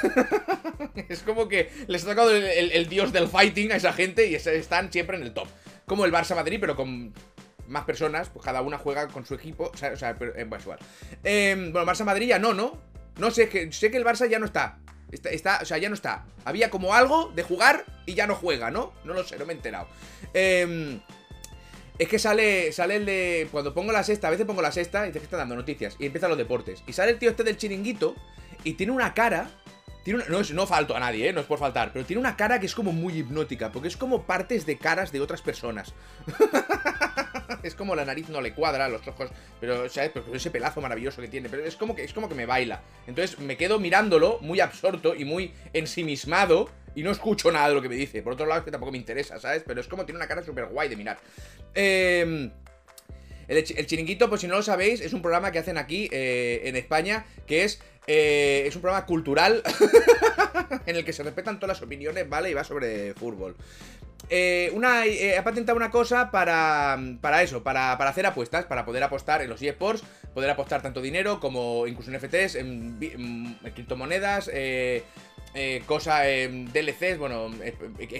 es 1.09 1.21
como 1.21 1.47
que 1.47 1.71
les 1.87 2.03
ha 2.03 2.09
tocado 2.09 2.35
el, 2.35 2.89
dios 2.89 3.13
del 3.13 3.29
fighting 3.29 3.71
a 3.71 3.77
esa 3.77 3.93
gente 3.93 4.27
y 4.27 4.35
están 4.35 4.91
siempre 4.91 5.17
en 5.17 5.23
el 5.23 5.33
top. 5.33 5.47
Como 5.87 6.05
el 6.05 6.13
Barça 6.13 6.35
Madrid, 6.35 6.59
pero 6.61 6.75
con 6.75 7.15
más 7.69 7.85
personas, 7.85 8.29
pues 8.29 8.45
cada 8.45 8.61
una 8.61 8.77
juega 8.77 9.07
con 9.07 9.25
su 9.25 9.35
equipo. 9.35 9.71
O 9.73 9.77
sea, 9.77 9.93
o 9.93 9.97
sea 9.97 10.19
pero, 10.19 10.35
eh, 10.35 10.45
bueno, 10.45 11.87
Barça 11.87 12.05
Madrid 12.05 12.27
ya 12.27 12.41
no, 12.41 12.55
¿no? 12.55 12.83
No 13.19 13.31
sé, 13.31 13.49
que, 13.49 13.71
sé 13.71 13.93
que 13.93 13.99
el 13.99 14.05
Barça 14.05 14.29
ya 14.29 14.41
no 14.41 14.47
está. 14.47 14.81
está. 15.13 15.61
o 15.63 15.65
sea, 15.65 15.79
ya 15.79 15.89
no 15.89 15.95
está. 15.95 16.25
Había 16.45 16.71
como 16.71 16.95
algo 16.95 17.31
de 17.37 17.45
jugar 17.45 17.85
y 18.05 18.15
ya 18.15 18.27
no 18.27 18.35
juega, 18.35 18.73
¿no? 18.73 18.95
No 19.05 19.15
lo 19.15 19.23
sé, 19.23 19.39
no 19.39 19.47
me 19.47 19.53
he 19.53 19.57
enterado. 19.57 19.87
Eh, 20.35 20.99
es 21.99 22.09
que 22.09 22.19
sale, 22.19 22.73
sale 22.73 22.97
el 22.97 23.07
de. 23.07 23.49
Cuando 23.51 23.73
pongo 23.73 23.93
la 23.93 24.03
sexta, 24.03 24.29
a 24.29 24.31
veces 24.31 24.47
pongo 24.47 24.63
la 24.63 24.73
sexta 24.73 25.05
y 25.05 25.09
dice 25.09 25.21
que 25.21 25.25
está 25.25 25.37
dando 25.37 25.57
noticias. 25.57 25.97
Y 25.99 26.07
empiezan 26.07 26.29
los 26.31 26.39
deportes. 26.39 26.83
Y 26.87 26.93
sale 26.93 27.13
el 27.13 27.19
tío 27.19 27.31
este 27.31 27.45
del 27.45 27.57
chiringuito 27.57 28.15
y 28.65 28.75
tiene 28.75 28.93
una 28.93 29.15
cara. 29.15 29.51
Tiene 30.05 30.23
no, 30.29 30.41
no 30.41 30.67
falto 30.69 30.95
a 30.95 31.01
nadie, 31.01 31.29
¿eh? 31.29 31.33
no 31.33 31.41
es 31.41 31.47
por 31.47 31.59
faltar, 31.59 31.93
pero 31.93 32.05
tiene 32.05 32.21
una 32.21 32.37
cara 32.37 32.61
que 32.61 32.67
es 32.67 32.77
como 32.77 32.93
muy 32.93 33.19
hipnótica, 33.19 33.73
porque 33.73 33.89
es 33.89 33.97
como 33.97 34.23
partes 34.23 34.65
de 34.65 34.79
caras 34.79 35.11
de 35.11 35.21
otras 35.21 35.43
personas. 35.43 35.95
es 37.65 37.75
como 37.75 37.97
la 37.97 38.05
nariz 38.05 38.29
no 38.29 38.41
le 38.41 38.55
cuadra, 38.55 38.89
los 38.89 39.05
ojos, 39.09 39.31
pero, 39.59 39.89
¿sabes? 39.89 40.13
Pero 40.15 40.33
ese 40.33 40.53
pelazo 40.53 40.81
maravilloso 40.81 41.21
que 41.21 41.27
tiene, 41.27 41.49
pero 41.49 41.65
es 41.65 41.75
como 41.75 41.97
que, 41.97 42.05
es 42.05 42.13
como 42.13 42.29
que 42.29 42.37
me 42.37 42.47
baila. 42.47 42.83
Entonces 43.09 43.41
me 43.41 43.57
quedo 43.57 43.81
mirándolo, 43.81 44.39
muy 44.43 44.61
absorto 44.61 45.17
y 45.17 45.25
muy 45.25 45.53
ensimismado, 45.73 46.71
y 46.97 47.05
no 47.05 47.13
escucho 47.13 47.53
nada 47.53 47.69
de 47.69 47.75
lo 47.75 47.83
que 47.83 47.89
me 47.89 47.95
dice. 47.95 48.23
Por 48.23 48.33
otro 48.33 48.47
lado, 48.47 48.59
es 48.61 48.65
que 48.65 48.73
tampoco 48.73 48.91
me 48.91 48.99
interesa, 48.99 49.39
¿sabes? 49.39 49.63
Pero 49.65 49.81
es 49.81 49.87
como 49.87 50.05
tiene 50.05 50.17
una 50.17 50.27
cara 50.27 50.43
súper 50.43 50.67
guay 50.67 50.89
de 50.89 50.97
mirar. 50.97 51.19
Eh... 51.75 52.51
El, 53.49 53.87
chiringuito, 53.87 54.29
pues 54.29 54.41
si 54.41 54.49
no 54.49 54.57
lo 54.57 54.63
sabéis, 54.63 55.01
es 55.01 55.13
un 55.13 55.23
programa 55.23 55.53
que 55.53 55.59
hacen 55.59 55.79
aquí 55.79 56.09
eh, 56.11 56.63
en 56.65 56.77
España, 56.77 57.27
que 57.47 57.65
es, 57.65 57.81
eh, 58.07 58.65
es 58.67 58.75
un 58.75 58.83
programa 58.83 59.07
cultural 59.07 59.63
en 60.87 60.97
el 60.97 61.05
que 61.05 61.13
se 61.13 61.23
respetan 61.23 61.61
todas 61.61 61.77
las 61.79 61.83
opiniones, 61.83 62.29
¿vale? 62.29 62.51
Y 62.51 62.55
va 62.55 62.65
sobre 62.65 63.15
fútbol. 63.15 63.57
Eh, 64.29 64.73
una, 64.75 65.03
ha 65.39 65.45
patentado 65.45 65.77
una 65.77 65.93
cosa 65.93 66.33
para, 66.33 66.99
para 67.21 67.43
eso, 67.45 67.63
para, 67.63 67.93
hacer 67.93 68.27
apuestas, 68.27 68.65
para 68.65 68.85
poder 68.85 69.05
apostar 69.05 69.43
en 69.43 69.49
los 69.49 69.63
eSports, 69.63 70.03
poder 70.35 70.51
apostar 70.51 70.83
tanto 70.83 71.01
dinero 71.01 71.39
como 71.39 71.87
incluso 71.87 72.11
en 72.11 72.19
FTs, 72.19 72.57
en, 72.57 73.59
criptomonedas, 73.73 74.51
eh, 75.55 75.83
cosa, 75.87 76.29
en 76.29 76.73
DLCs, 76.73 77.19
bueno, 77.19 77.51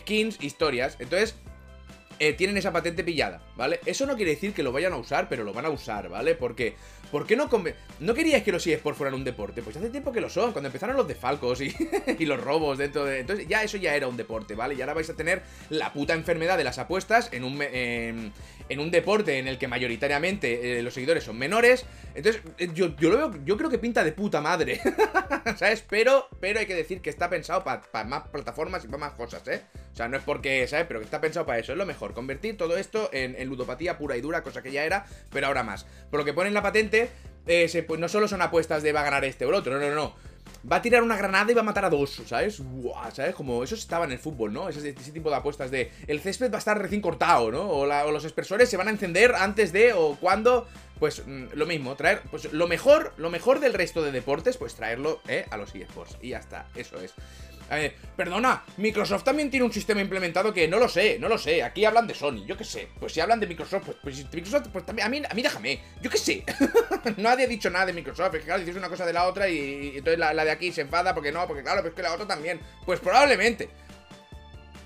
skins, 0.03 0.39
historias. 0.43 0.97
Entonces, 1.01 1.35
eh, 2.19 2.33
tienen 2.33 2.57
esa 2.57 2.73
patente 2.73 3.05
pillada, 3.05 3.43
¿vale? 3.57 3.79
Eso 3.85 4.07
no 4.07 4.17
quiere 4.17 4.31
decir 4.31 4.55
que 4.55 4.63
lo 4.63 4.73
vayan 4.73 4.95
a 4.95 4.97
usar, 4.97 5.29
pero 5.29 5.45
lo 5.45 5.53
van 5.53 5.67
a 5.67 5.71
usar, 5.71 6.09
¿vale? 6.09 6.35
Porque, 6.35 6.75
¿por 7.11 7.27
qué 7.27 7.37
no 7.37 7.49
¿No 7.99 8.15
queríais 8.15 8.43
que 8.43 8.53
los 8.53 8.67
eSports 8.67 8.99
fueran 8.99 9.15
un 9.15 9.25
deporte? 9.25 9.63
Pues 9.63 9.77
hace 9.77 9.89
tiempo 9.89 10.13
que 10.13 10.21
lo 10.21 10.29
son, 10.29 10.53
cuando 10.53 10.69
empezaron 10.69 10.97
los 10.97 11.09
defalcos 11.09 11.61
y, 12.19 12.27
los 12.27 12.41
robos 12.41 12.79
dentro 12.79 13.05
de... 13.05 13.21
Entonces 13.21 13.47
ya 13.49 13.63
eso 13.63 13.77
ya 13.77 13.95
era 13.95 14.09
un 14.09 14.17
deporte, 14.17 14.55
¿vale? 14.55 14.75
Y 14.75 14.81
ahora 14.81 14.95
vais 14.95 15.09
a 15.09 15.15
tener 15.15 15.43
la 15.71 15.93
puta 15.93 16.15
enfermedad 16.15 16.59
de 16.59 16.65
las 16.65 16.79
apuestas 16.79 17.33
en 17.33 17.45
un, 17.45 17.63
en, 17.63 18.33
un 18.79 18.91
deporte 18.91 19.39
en 19.39 19.49
el 19.49 19.59
que 19.59 19.69
mayoritariamente 19.69 20.79
eh, 20.79 20.83
los 20.83 20.93
seguidores 20.93 21.25
son 21.25 21.39
menores. 21.39 21.87
Entonces, 22.15 22.43
eh, 22.59 22.69
yo, 22.75 22.97
yo, 22.97 23.11
lo 23.11 23.17
veo, 23.17 23.45
yo 23.45 23.57
creo 23.57 23.71
que 23.71 23.79
pinta 23.79 24.05
de 24.05 24.13
puta 24.13 24.41
madre, 24.41 24.81
¿sabes? 25.57 25.85
Pero, 25.89 26.29
pero 26.41 26.61
hay 26.61 26.67
que 26.67 26.75
decir 26.75 27.01
que 27.01 27.11
está 27.11 27.31
pensado 27.31 27.65
para 27.65 28.05
más 28.05 28.29
plataformas 28.29 28.85
y 28.85 28.89
para 28.89 28.99
más 28.99 29.13
cosas, 29.13 29.47
¿eh? 29.49 29.63
O 29.97 29.99
sea, 29.99 30.09
no 30.09 30.19
es 30.19 30.23
porque, 30.25 30.69
¿sabes? 30.69 30.85
Pero 30.87 31.01
que 31.01 31.07
está 31.07 31.23
pensado 31.23 31.47
para 31.47 31.59
eso, 31.59 31.73
es 31.73 31.79
lo 31.79 31.87
mejor. 31.87 32.13
Convertir 32.13 32.59
todo 32.59 32.77
esto 32.77 33.09
en, 33.15 33.43
ludopatía 33.49 33.97
pura 33.97 34.15
y 34.19 34.21
dura, 34.21 34.43
cosa 34.43 34.63
que 34.63 34.71
ya 34.71 34.85
era, 34.85 35.07
pero 35.33 35.47
ahora 35.47 35.63
más. 35.63 35.87
Por 36.11 36.21
lo 36.21 36.27
que 36.27 36.35
pone 36.35 36.49
en 36.49 36.55
la 36.55 36.61
patente, 36.61 36.96
eh, 37.47 37.85
pues 37.87 38.01
no 38.01 38.09
solo 38.09 38.29
son 38.29 38.43
apuestas 38.43 38.83
de 38.83 38.93
va 38.93 39.01
a 39.01 39.05
ganar 39.05 39.25
este 39.25 39.45
o 39.45 39.49
el 39.51 39.55
otro, 39.55 39.79
no, 39.79 39.89
no, 39.89 39.95
no. 39.95 40.15
Va 40.71 40.77
a 40.77 40.83
tirar 40.83 41.03
una 41.03 41.17
granada 41.17 41.51
y 41.51 41.55
va 41.55 41.61
a 41.61 41.65
matar 41.65 41.85
a 41.85 41.91
dos, 41.91 42.23
¿sabes? 42.27 42.61
¿sabes? 43.13 43.35
Como 43.35 43.63
eso 43.63 43.77
estaba 43.77 44.05
en 44.05 44.13
el 44.13 44.19
fútbol, 44.19 44.53
¿no? 44.53 44.69
Ese, 44.69 44.93
tipo 44.93 45.31
de 45.31 45.37
apuestas 45.37 45.71
de 45.71 45.93
el 46.09 46.21
césped 46.21 46.51
va 46.51 46.57
a 46.57 46.59
estar 46.59 46.81
recién 46.81 47.01
cortado, 47.01 47.53
¿no? 47.53 47.69
O, 47.69 47.87
los 47.87 48.25
expresores 48.25 48.69
se 48.69 48.77
van 48.77 48.89
a 48.89 48.91
encender 48.91 49.35
antes 49.35 49.73
de 49.73 49.93
o 49.93 50.17
cuando. 50.21 50.67
Pues 50.99 51.23
mm, 51.27 51.49
lo 51.53 51.67
mismo, 51.67 51.95
traer, 51.95 52.23
pues 52.31 52.53
lo 52.53 52.67
mejor, 52.67 53.13
lo 53.19 53.29
mejor 53.29 53.61
del 53.61 53.75
resto 53.75 54.03
de 54.03 54.13
deportes, 54.13 54.57
pues 54.57 54.75
traerlo, 54.75 55.21
¿eh? 55.29 55.45
A 55.51 55.57
los 55.57 55.75
eSports. 55.75 56.17
Y 56.23 56.31
ya 56.31 56.39
está, 56.39 56.67
eso 56.75 56.99
es. 57.01 57.15
Eh, 57.71 57.93
perdona, 58.17 58.63
Microsoft 58.77 59.25
también 59.25 59.51
tiene 59.51 59.67
un 59.67 59.73
sistema 59.73 60.01
implementado 60.01 60.53
que 60.55 60.69
no 60.69 60.79
lo 60.79 60.89
sé, 60.89 61.19
no 61.19 61.29
lo 61.29 61.37
sé. 61.37 61.63
Aquí 61.63 61.85
hablan 61.85 62.07
de 62.07 62.15
Sony, 62.15 62.45
yo 62.47 62.57
qué 62.57 62.65
sé. 62.65 62.89
Pues 62.99 63.13
si 63.13 63.21
hablan 63.21 63.41
de 63.41 63.47
Microsoft, 63.47 63.85
pues, 63.85 63.97
pues 64.03 64.33
Microsoft, 64.33 64.69
pues 64.73 64.87
también, 64.87 65.07
a 65.07 65.11
mí, 65.11 65.23
a 65.29 65.35
mí 65.35 65.43
déjame, 65.43 65.81
yo 66.01 66.11
qué 66.11 66.19
sé. 66.19 66.45
Nadie 67.17 67.45
ha 67.45 67.49
dicho 67.49 67.71
nada 67.71 67.87
de 67.87 67.93
Microsoft, 67.93 68.35
es 68.35 68.41
que 68.41 68.47
claro, 68.47 68.61
dices 68.61 68.77
una 68.77 68.89
cosa 68.89 69.05
de 69.05 69.13
la 69.13 69.27
otra 69.27 69.49
y, 69.49 69.97
entonces 69.97 70.19
la, 70.19 70.33
de 70.33 70.51
aquí 70.51 70.71
se 70.73 70.83
enfada 70.83 71.15
porque 71.15 71.33
no, 71.33 71.47
porque 71.47 71.63
claro, 71.63 71.79
pero 71.79 71.91
es 71.91 71.95
que 71.95 72.03
la 72.03 72.15
otra 72.15 72.27
también. 72.27 72.61
Pues 72.85 73.01
probablemente. 73.01 73.69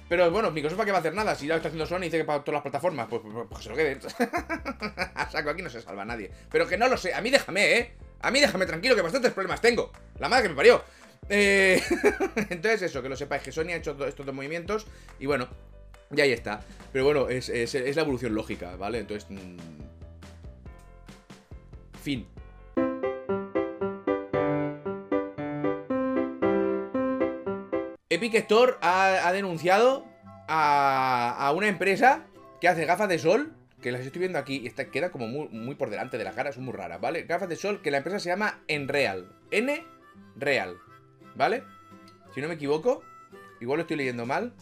Pero 0.09 0.29
bueno, 0.31 0.51
Microsoft 0.51 0.77
¿para 0.77 0.87
qué 0.87 0.93
va 0.93 0.99
a 0.99 1.01
hacer 1.01 1.15
nada? 1.15 1.37
Si 1.37 1.47
ya 1.47 1.57
está 1.57 1.69
haciendo 1.69 1.87
Sony 1.87 1.99
y 1.99 2.05
dice 2.05 2.19
que 2.19 2.25
para 2.25 2.43
todas 2.43 2.55
las 2.55 2.63
plataformas, 2.63 3.07
pues, 3.09 3.23
pues, 3.23 3.47
pues 3.49 3.63
se 3.63 3.71
lo 3.71 3.77
queden. 3.77 4.01
a 5.15 5.31
saco, 5.31 5.51
aquí 5.51 5.63
no 5.63 5.71
se 5.71 5.81
salva 5.81 6.05
nadie. 6.05 6.31
Pero 6.51 6.67
que 6.67 6.77
no 6.77 6.89
lo 6.89 6.97
sé, 6.97 7.15
a 7.15 7.21
mí 7.21 7.31
déjame, 7.31 7.79
¿eh? 7.79 7.95
A 8.23 8.31
mí 8.31 8.41
déjame 8.41 8.67
tranquilo, 8.67 8.97
que 8.97 9.03
bastantes 9.03 9.33
problemas 9.33 9.61
tengo. 9.61 9.93
La 10.19 10.29
madre 10.29 10.45
que 10.45 10.49
me 10.51 10.55
parió. 10.57 10.83
Eh, 11.33 11.81
entonces 12.51 12.83
eso, 12.83 13.03
que 13.03 13.09
lo 13.09 13.17
sepáis, 13.17 13.43
que 13.43 13.53
Sony 13.53 13.69
ha 13.69 13.77
hecho 13.77 13.97
estos 14.05 14.27
dos 14.27 14.35
movimientos 14.35 14.87
y 15.21 15.27
bueno, 15.27 15.49
ya 16.11 16.25
ahí 16.25 16.33
está. 16.33 16.61
Pero 16.93 17.05
bueno, 17.05 17.29
es, 17.29 17.49
la 17.49 18.03
evolución 18.03 18.35
lógica, 18.35 18.77
¿vale? 18.77 18.99
Entonces... 18.99 19.31
Mm, 19.31 19.57
fin. 22.03 22.27
Epic 28.09 28.35
Store 28.35 28.75
ha, 28.83 29.31
denunciado 29.33 30.05
a, 30.49 31.53
una 31.55 31.69
empresa 31.69 32.27
que 32.61 32.67
hace 32.67 32.85
gafas 32.85 33.09
de 33.09 33.21
sol, 33.21 33.55
que 33.81 33.93
las 33.93 34.01
estoy 34.05 34.19
viendo 34.19 34.39
aquí, 34.39 34.57
y 34.67 34.85
queda 34.87 35.13
como 35.13 35.29
muy, 35.29 35.75
por 35.77 35.91
delante 35.91 36.19
de 36.19 36.25
la 36.25 36.33
cara, 36.33 36.53
son 36.53 36.65
muy 36.65 36.75
raras, 36.75 37.01
¿vale? 37.01 37.23
Gafas 37.23 37.49
de 37.49 37.55
sol, 37.55 37.83
que 37.83 37.93
la 37.93 37.99
empresa 37.99 38.19
se 38.19 38.31
llama 38.31 38.65
Enreal. 38.67 39.31
N 39.53 39.85
Real. 40.37 40.77
¿Vale? 41.41 41.63
Si 42.35 42.43
no 42.43 42.49
me 42.49 42.55
equivoco, 42.55 43.03
igual 43.61 43.79
lo 43.79 43.83
estoy 43.83 43.97
leyendo 43.97 44.27
mal. 44.27 44.53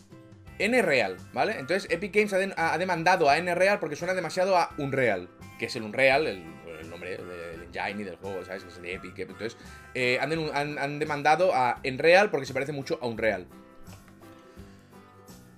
N-Real, 0.60 1.16
¿vale? 1.32 1.58
Entonces 1.58 1.90
Epic 1.90 2.14
Games 2.14 2.54
ha, 2.56 2.78
demandado 2.78 3.28
a 3.28 3.36
N-Real 3.36 3.80
porque 3.80 3.96
suena 3.96 4.14
demasiado 4.14 4.56
a 4.56 4.70
Unreal, 4.78 5.28
que 5.58 5.66
es 5.66 5.74
el 5.76 5.82
Unreal, 5.82 6.26
el, 6.28 6.44
nombre 6.88 7.16
del 7.16 7.62
engine 7.64 8.02
y 8.02 8.04
del 8.04 8.16
juego, 8.16 8.44
¿sabes? 8.44 8.62
Que 8.62 8.70
es 8.70 8.80
de 8.80 8.94
Epic. 8.94 9.18
Entonces 9.18 9.56
eh, 9.94 10.18
han, 10.20 10.78
han, 10.78 10.98
demandado 11.00 11.52
a 11.52 11.80
Enreal 11.82 12.30
porque 12.30 12.46
se 12.46 12.54
parece 12.54 12.72
mucho 12.72 12.98
a 13.02 13.06
Unreal. 13.06 13.46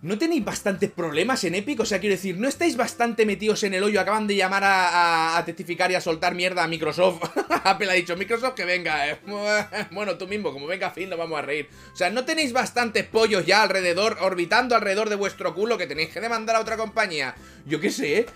¿No 0.02 0.16
tenéis 0.16 0.42
bastantes 0.44 0.90
problemas 0.90 1.44
en 1.44 1.54
Epic? 1.54 1.80
O 1.80 1.84
sea, 1.84 2.00
quiero 2.00 2.14
decir, 2.14 2.38
¿no 2.38 2.48
estáis 2.48 2.76
bastante 2.76 3.26
metidos 3.26 3.62
en 3.64 3.74
el 3.74 3.82
hoyo? 3.82 4.00
Acaban 4.00 4.26
de 4.26 4.34
llamar 4.34 4.62
a, 4.64 5.42
testificar 5.44 5.90
y 5.90 5.94
a 5.94 6.00
soltar 6.00 6.34
mierda 6.34 6.64
a 6.64 6.68
Microsoft. 6.68 7.22
Apple 7.64 7.90
ha 7.90 7.94
dicho, 7.94 8.16
Microsoft 8.16 8.54
que 8.54 8.64
venga. 8.64 9.10
Eh. 9.10 9.18
bueno, 9.90 10.16
tú 10.16 10.26
mismo, 10.26 10.52
como 10.52 10.66
venga 10.66 10.90
fin, 10.90 11.10
nos 11.10 11.18
vamos 11.18 11.38
a 11.38 11.42
reír. 11.42 11.68
O 11.92 11.96
sea, 11.96 12.08
¿no 12.08 12.24
tenéis 12.24 12.54
bastantes 12.54 13.04
pollos 13.04 13.44
ya 13.44 13.62
alrededor, 13.62 14.16
orbitando 14.22 14.74
alrededor 14.74 15.10
de 15.10 15.16
vuestro 15.16 15.54
culo 15.54 15.76
que 15.76 15.86
tenéis 15.86 16.08
que 16.08 16.20
demandar 16.20 16.56
a 16.56 16.60
otra 16.60 16.78
compañía? 16.78 17.34
Yo 17.66 17.78
qué 17.78 17.90
sé, 17.90 18.20
¿eh? 18.20 18.26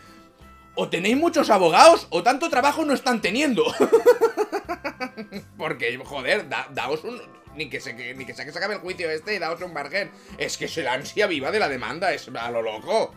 o 0.75 0.88
tenéis 0.88 1.16
muchos 1.16 1.50
abogados 1.50 2.06
o 2.11 2.23
tanto 2.23 2.50
trabajo 2.50 2.85
no 2.85 2.94
están 2.94 3.21
teniendo. 3.21 3.64
Porque, 5.56 5.99
joder, 6.04 6.47
daos 6.49 7.04
un... 7.04 7.21
Ni 7.56 7.70
que, 7.70 7.80
se, 7.80 7.94
ni 8.14 8.25
que 8.25 8.34
se 8.34 8.42
acabe 8.42 8.75
el 8.75 8.80
juicio 8.80 9.11
este 9.11 9.34
y 9.34 9.38
daos 9.38 9.61
un 9.62 9.73
margen. 9.73 10.11
Es 10.38 10.56
que 10.58 10.64
es 10.64 10.76
la 10.78 10.94
ansia 10.94 11.26
viva 11.26 11.50
de 11.50 11.58
la 11.58 11.68
demanda, 11.68 12.12
es 12.12 12.28
a 12.28 12.50
lo 12.50 12.62
loco. 12.62 13.14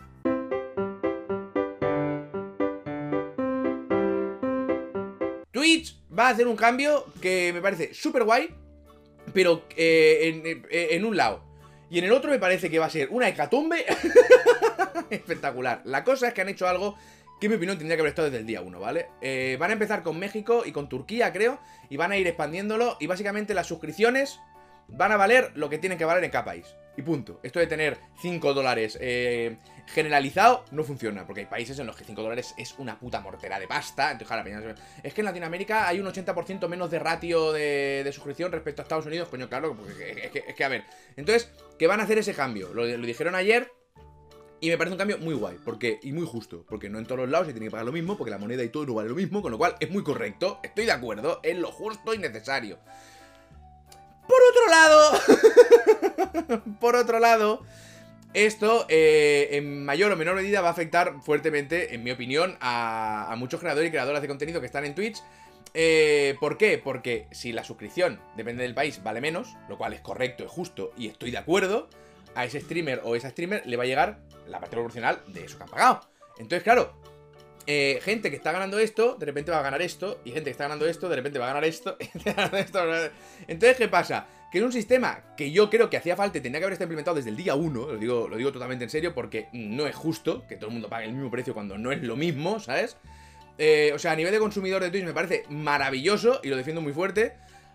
Twitch 5.50 5.96
va 6.16 6.28
a 6.28 6.30
hacer 6.30 6.46
un 6.46 6.56
cambio 6.56 7.04
que 7.20 7.52
me 7.52 7.60
parece 7.60 7.92
súper 7.94 8.24
guay, 8.24 8.54
pero 9.32 9.64
eh, 9.76 10.62
eh, 10.70 10.88
en 10.92 11.04
un 11.04 11.16
lado. 11.16 11.44
Y 11.90 11.98
en 11.98 12.04
el 12.04 12.12
otro 12.12 12.30
me 12.30 12.38
parece 12.38 12.70
que 12.70 12.78
va 12.78 12.86
a 12.86 12.90
ser 12.90 13.08
una 13.10 13.28
hecatombe 13.28 13.86
espectacular. 15.10 15.80
La 15.84 16.04
cosa 16.04 16.28
es 16.28 16.34
que 16.34 16.42
han 16.42 16.48
hecho 16.48 16.68
algo 16.68 16.96
que 17.40 17.48
mi 17.48 17.54
opinión 17.54 17.78
tendría 17.78 17.96
que 17.96 18.02
haber 18.02 18.10
estado 18.10 18.30
desde 18.30 18.40
el 18.40 18.46
día 18.46 18.60
1, 18.60 18.80
¿vale? 18.80 19.08
Eh, 19.20 19.56
van 19.58 19.70
a 19.70 19.74
empezar 19.74 20.02
con 20.02 20.18
México 20.18 20.62
y 20.64 20.72
con 20.72 20.88
Turquía, 20.88 21.32
creo, 21.32 21.60
y 21.88 21.96
van 21.96 22.12
a 22.12 22.16
ir 22.16 22.26
expandiéndolo, 22.26 22.96
y 23.00 23.06
básicamente 23.06 23.54
las 23.54 23.66
suscripciones 23.66 24.40
van 24.88 25.12
a 25.12 25.16
valer 25.16 25.52
lo 25.54 25.68
que 25.68 25.78
tienen 25.78 25.98
que 25.98 26.04
valer 26.04 26.24
en 26.24 26.30
cada 26.30 26.44
país. 26.44 26.66
Y 26.96 27.02
punto. 27.02 27.38
Esto 27.44 27.60
de 27.60 27.68
tener 27.68 27.96
5 28.20 28.54
dólares 28.54 28.98
eh, 29.00 29.56
generalizado 29.86 30.64
no 30.72 30.82
funciona, 30.82 31.24
porque 31.24 31.42
hay 31.42 31.46
países 31.46 31.78
en 31.78 31.86
los 31.86 31.94
que 31.94 32.04
5 32.04 32.20
dólares 32.20 32.54
es 32.58 32.74
una 32.78 32.98
puta 32.98 33.20
mortera 33.20 33.60
de 33.60 33.68
pasta. 33.68 34.10
Entonces, 34.10 34.74
es 35.04 35.14
que 35.14 35.20
en 35.20 35.26
Latinoamérica 35.26 35.86
hay 35.86 36.00
un 36.00 36.06
80% 36.06 36.66
menos 36.66 36.90
de 36.90 36.98
ratio 36.98 37.52
de, 37.52 38.10
suscripción 38.12 38.50
respecto 38.50 38.82
a 38.82 38.84
Estados 38.84 39.06
Unidos, 39.06 39.28
coño, 39.28 39.48
claro, 39.48 39.76
porque 39.76 40.32
es 40.48 40.54
que, 40.54 40.64
a 40.64 40.68
ver. 40.68 40.84
Entonces, 41.16 41.52
que 41.78 41.86
van 41.86 42.00
a 42.00 42.02
hacer 42.02 42.18
ese 42.18 42.34
cambio. 42.34 42.74
lo 42.74 42.84
dijeron 42.84 43.36
ayer, 43.36 43.70
y 44.60 44.68
me 44.68 44.78
parece 44.78 44.92
un 44.92 44.98
cambio 44.98 45.18
muy 45.18 45.34
guay, 45.34 45.56
porque 45.64 46.00
y 46.02 46.12
muy 46.12 46.26
justo, 46.26 46.64
porque 46.68 46.88
no 46.88 46.98
en 46.98 47.06
todos 47.06 47.20
los 47.20 47.30
lados 47.30 47.46
se 47.46 47.52
tiene 47.52 47.66
que 47.66 47.70
pagar 47.70 47.86
lo 47.86 47.92
mismo, 47.92 48.16
porque 48.16 48.30
la 48.30 48.38
moneda 48.38 48.64
y 48.64 48.68
todo 48.68 48.86
no 48.86 48.94
vale 48.94 49.08
lo 49.08 49.14
mismo, 49.14 49.42
con 49.42 49.52
lo 49.52 49.58
cual 49.58 49.76
es 49.80 49.90
muy 49.90 50.02
correcto, 50.02 50.60
estoy 50.62 50.86
de 50.86 50.92
acuerdo, 50.92 51.40
es 51.42 51.56
lo 51.56 51.70
justo 51.70 52.14
y 52.14 52.18
necesario. 52.18 52.78
Por 54.26 54.38
otro 54.50 54.68
lado, 54.70 56.62
por 56.80 56.96
otro 56.96 57.18
lado, 57.18 57.64
esto 58.34 58.84
eh, 58.88 59.48
en 59.52 59.84
mayor 59.84 60.12
o 60.12 60.16
menor 60.16 60.34
medida 60.34 60.60
va 60.60 60.68
a 60.68 60.72
afectar 60.72 61.14
fuertemente, 61.22 61.94
en 61.94 62.04
mi 62.04 62.10
opinión, 62.10 62.56
a, 62.60 63.34
muchos 63.38 63.60
creadores 63.60 63.88
y 63.88 63.90
creadoras 63.90 64.20
de 64.20 64.28
contenido 64.28 64.60
que 64.60 64.66
están 64.66 64.84
en 64.84 64.94
Twitch. 64.94 65.22
Eh, 65.72 66.36
¿Por 66.40 66.58
qué? 66.58 66.78
Porque 66.78 67.26
si 67.30 67.52
la 67.52 67.64
suscripción, 67.64 68.20
depende 68.36 68.64
del 68.64 68.74
país, 68.74 69.02
vale 69.02 69.20
menos, 69.20 69.56
lo 69.68 69.78
cual 69.78 69.92
es 69.92 70.00
correcto, 70.00 70.44
es 70.44 70.50
justo 70.50 70.92
y 70.96 71.08
estoy 71.08 71.30
de 71.30 71.38
acuerdo, 71.38 71.88
a 72.34 72.44
ese 72.44 72.60
streamer 72.60 73.00
o 73.04 73.16
esa 73.16 73.30
streamer 73.30 73.66
le 73.66 73.76
va 73.76 73.84
a 73.84 73.86
llegar 73.86 74.18
la 74.46 74.60
parte 74.60 74.76
proporcional 74.76 75.20
de 75.28 75.44
eso 75.44 75.56
que 75.56 75.64
han 75.64 75.70
pagado. 75.70 76.00
Entonces, 76.38 76.62
claro, 76.62 76.94
eh, 77.66 78.00
gente 78.02 78.30
que 78.30 78.36
está 78.36 78.50
ganando 78.50 78.78
esto, 78.78 79.16
de 79.16 79.26
repente 79.26 79.50
va 79.50 79.58
a 79.58 79.62
ganar 79.62 79.82
esto, 79.82 80.20
y 80.24 80.30
gente 80.30 80.44
que 80.44 80.52
está 80.52 80.64
ganando 80.64 80.86
esto, 80.86 81.08
de 81.08 81.16
repente 81.16 81.38
va 81.38 81.44
a 81.44 81.48
ganar 81.48 81.64
esto. 81.64 81.98
Entonces, 83.46 83.76
¿qué 83.76 83.88
pasa? 83.88 84.26
Que 84.50 84.58
es 84.58 84.64
un 84.64 84.72
sistema 84.72 85.34
que 85.36 85.50
yo 85.50 85.68
creo 85.68 85.90
que 85.90 85.98
hacía 85.98 86.16
falta 86.16 86.38
y 86.38 86.40
tenía 86.40 86.60
que 86.60 86.64
haber 86.64 86.72
estado 86.72 86.86
implementado 86.86 87.16
desde 87.16 87.28
el 87.28 87.36
día 87.36 87.54
1, 87.54 87.92
lo 87.92 87.98
digo, 87.98 88.26
lo 88.26 88.38
digo 88.38 88.52
totalmente 88.52 88.84
en 88.84 88.90
serio, 88.90 89.14
porque 89.14 89.48
no 89.52 89.86
es 89.86 89.94
justo 89.94 90.46
que 90.48 90.56
todo 90.56 90.68
el 90.68 90.72
mundo 90.72 90.88
pague 90.88 91.04
el 91.04 91.12
mismo 91.12 91.30
precio 91.30 91.52
cuando 91.52 91.76
no 91.76 91.92
es 91.92 92.02
lo 92.02 92.16
mismo, 92.16 92.58
¿sabes? 92.58 92.96
Eh, 93.58 93.92
o 93.94 93.98
sea, 93.98 94.12
a 94.12 94.16
nivel 94.16 94.32
de 94.32 94.38
consumidor 94.38 94.82
de 94.82 94.90
Twitch 94.90 95.04
me 95.04 95.12
parece 95.12 95.44
maravilloso 95.50 96.40
y 96.42 96.48
lo 96.48 96.56
defiendo 96.56 96.80
muy 96.80 96.94
fuerte. 96.94 97.34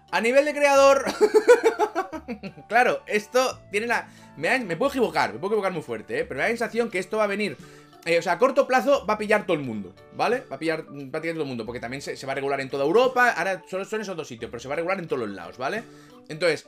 A 0.09 0.21
nivel 0.21 0.45
de 0.45 0.53
creador... 0.53 1.05
claro, 2.67 3.03
esto 3.07 3.59
tiene 3.71 3.87
la... 3.87 4.07
Me, 4.37 4.75
puedo 4.75 4.91
equivocar, 4.91 5.33
me 5.33 5.39
puedo 5.39 5.53
equivocar 5.53 5.71
muy 5.71 5.81
fuerte, 5.81 6.19
¿eh? 6.19 6.25
Pero 6.25 6.37
me 6.37 6.43
da 6.43 6.49
la 6.49 6.57
sensación 6.57 6.89
que 6.89 6.99
esto 6.99 7.17
va 7.17 7.25
a 7.25 7.27
venir... 7.27 7.57
Eh, 8.05 8.19
o 8.19 8.21
sea, 8.21 8.33
a 8.33 8.37
corto 8.37 8.67
plazo 8.67 9.05
va 9.05 9.13
a 9.13 9.17
pillar 9.17 9.45
todo 9.45 9.55
el 9.55 9.63
mundo, 9.63 9.95
¿vale? 10.13 10.43
Va 10.51 10.57
a 10.57 10.59
pillar 10.59 10.83
prácticamente 10.83 11.33
todo 11.35 11.43
el 11.43 11.47
mundo, 11.47 11.65
porque 11.65 11.79
también 11.79 12.01
se, 12.01 12.25
va 12.25 12.33
a 12.33 12.35
regular 12.35 12.59
en 12.59 12.69
toda 12.69 12.83
Europa. 12.83 13.29
Ahora 13.29 13.63
solo 13.69 13.85
son 13.85 14.01
esos 14.01 14.17
dos 14.17 14.27
sitios, 14.27 14.51
pero 14.51 14.59
se 14.59 14.67
va 14.67 14.73
a 14.73 14.75
regular 14.75 14.99
en 14.99 15.07
todos 15.07 15.21
los 15.21 15.29
lados, 15.29 15.57
¿vale? 15.57 15.83
Entonces, 16.27 16.67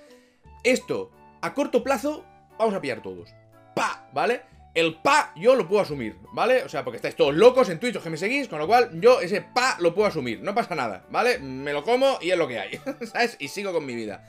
esto, 0.63 1.11
a 1.41 1.53
corto 1.53 1.83
plazo, 1.83 2.23
vamos 2.57 2.73
a 2.73 2.79
pillar 2.79 3.01
todos. 3.01 3.33
¡Pa! 3.75 4.07
¿Vale? 4.13 4.43
el 4.75 4.95
pa 4.95 5.31
yo 5.37 5.55
lo 5.55 5.67
puedo 5.67 5.81
asumir, 5.81 6.17
¿vale? 6.33 6.63
O 6.63 6.69
sea, 6.69 6.83
porque 6.83 6.97
estáis 6.97 7.15
todos 7.15 7.33
locos 7.33 7.69
en 7.69 7.79
Twitch 7.79 7.95
o 7.95 8.03
que 8.03 8.09
me 8.09 8.17
seguís, 8.17 8.49
con 8.49 8.59
lo 8.59 8.67
cual 8.67 8.89
yo 8.99 9.21
ese 9.21 9.41
pa 9.41 9.77
lo 9.79 9.95
puedo 9.95 10.09
asumir, 10.09 10.41
no 10.41 10.53
pasa 10.53 10.75
nada, 10.75 11.05
¿vale? 11.09 11.39
Me 11.39 11.71
lo 11.71 11.81
como 11.81 12.19
y 12.21 12.29
es 12.29 12.37
lo 12.37 12.47
que 12.47 12.59
hay, 12.59 12.79
¿sabes? 13.11 13.37
Y 13.39 13.47
sigo 13.47 13.71
con 13.71 13.85
mi 13.85 13.95
vida. 13.95 14.27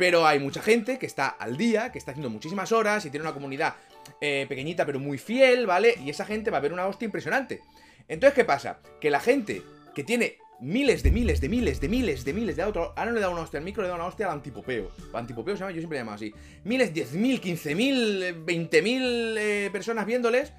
Pero 0.00 0.26
hay 0.26 0.38
mucha 0.38 0.62
gente 0.62 0.98
que 0.98 1.04
está 1.04 1.28
al 1.28 1.58
día, 1.58 1.92
que 1.92 1.98
está 1.98 2.12
haciendo 2.12 2.30
muchísimas 2.30 2.72
horas 2.72 3.04
y 3.04 3.10
tiene 3.10 3.26
una 3.26 3.34
comunidad 3.34 3.74
eh, 4.22 4.46
pequeñita 4.48 4.86
pero 4.86 4.98
muy 4.98 5.18
fiel, 5.18 5.66
¿vale? 5.66 5.94
Y 6.02 6.08
esa 6.08 6.24
gente 6.24 6.50
va 6.50 6.56
a 6.56 6.60
ver 6.62 6.72
una 6.72 6.86
hostia 6.86 7.04
impresionante. 7.04 7.60
Entonces, 8.08 8.34
¿qué 8.34 8.46
pasa? 8.46 8.78
Que 8.98 9.10
la 9.10 9.20
gente 9.20 9.60
que 9.94 10.02
tiene 10.02 10.38
miles 10.58 11.02
de 11.02 11.10
miles 11.10 11.42
de 11.42 11.50
miles 11.50 11.82
de 11.82 11.90
miles 11.90 12.24
de 12.24 12.32
miles 12.32 12.56
de 12.56 12.64
otros. 12.64 12.92
Ahora 12.96 13.10
no 13.10 13.12
le 13.12 13.20
dado 13.20 13.32
una 13.34 13.42
hostia 13.42 13.58
al 13.58 13.64
micro, 13.64 13.82
le 13.82 13.88
dado 13.88 14.00
una 14.00 14.08
hostia 14.08 14.24
al 14.24 14.32
antipopeo. 14.32 14.90
Antipopeo 15.12 15.54
se 15.54 15.60
llama, 15.60 15.72
yo 15.72 15.80
siempre 15.80 15.98
le 15.98 16.04
llamo 16.04 16.12
así. 16.12 16.32
Miles, 16.64 16.94
diez 16.94 17.12
mil, 17.12 17.38
quince 17.38 17.74
mil, 17.74 18.36
veinte 18.38 18.80
mil 18.80 19.36
eh, 19.36 19.68
personas 19.70 20.06
viéndoles 20.06 20.54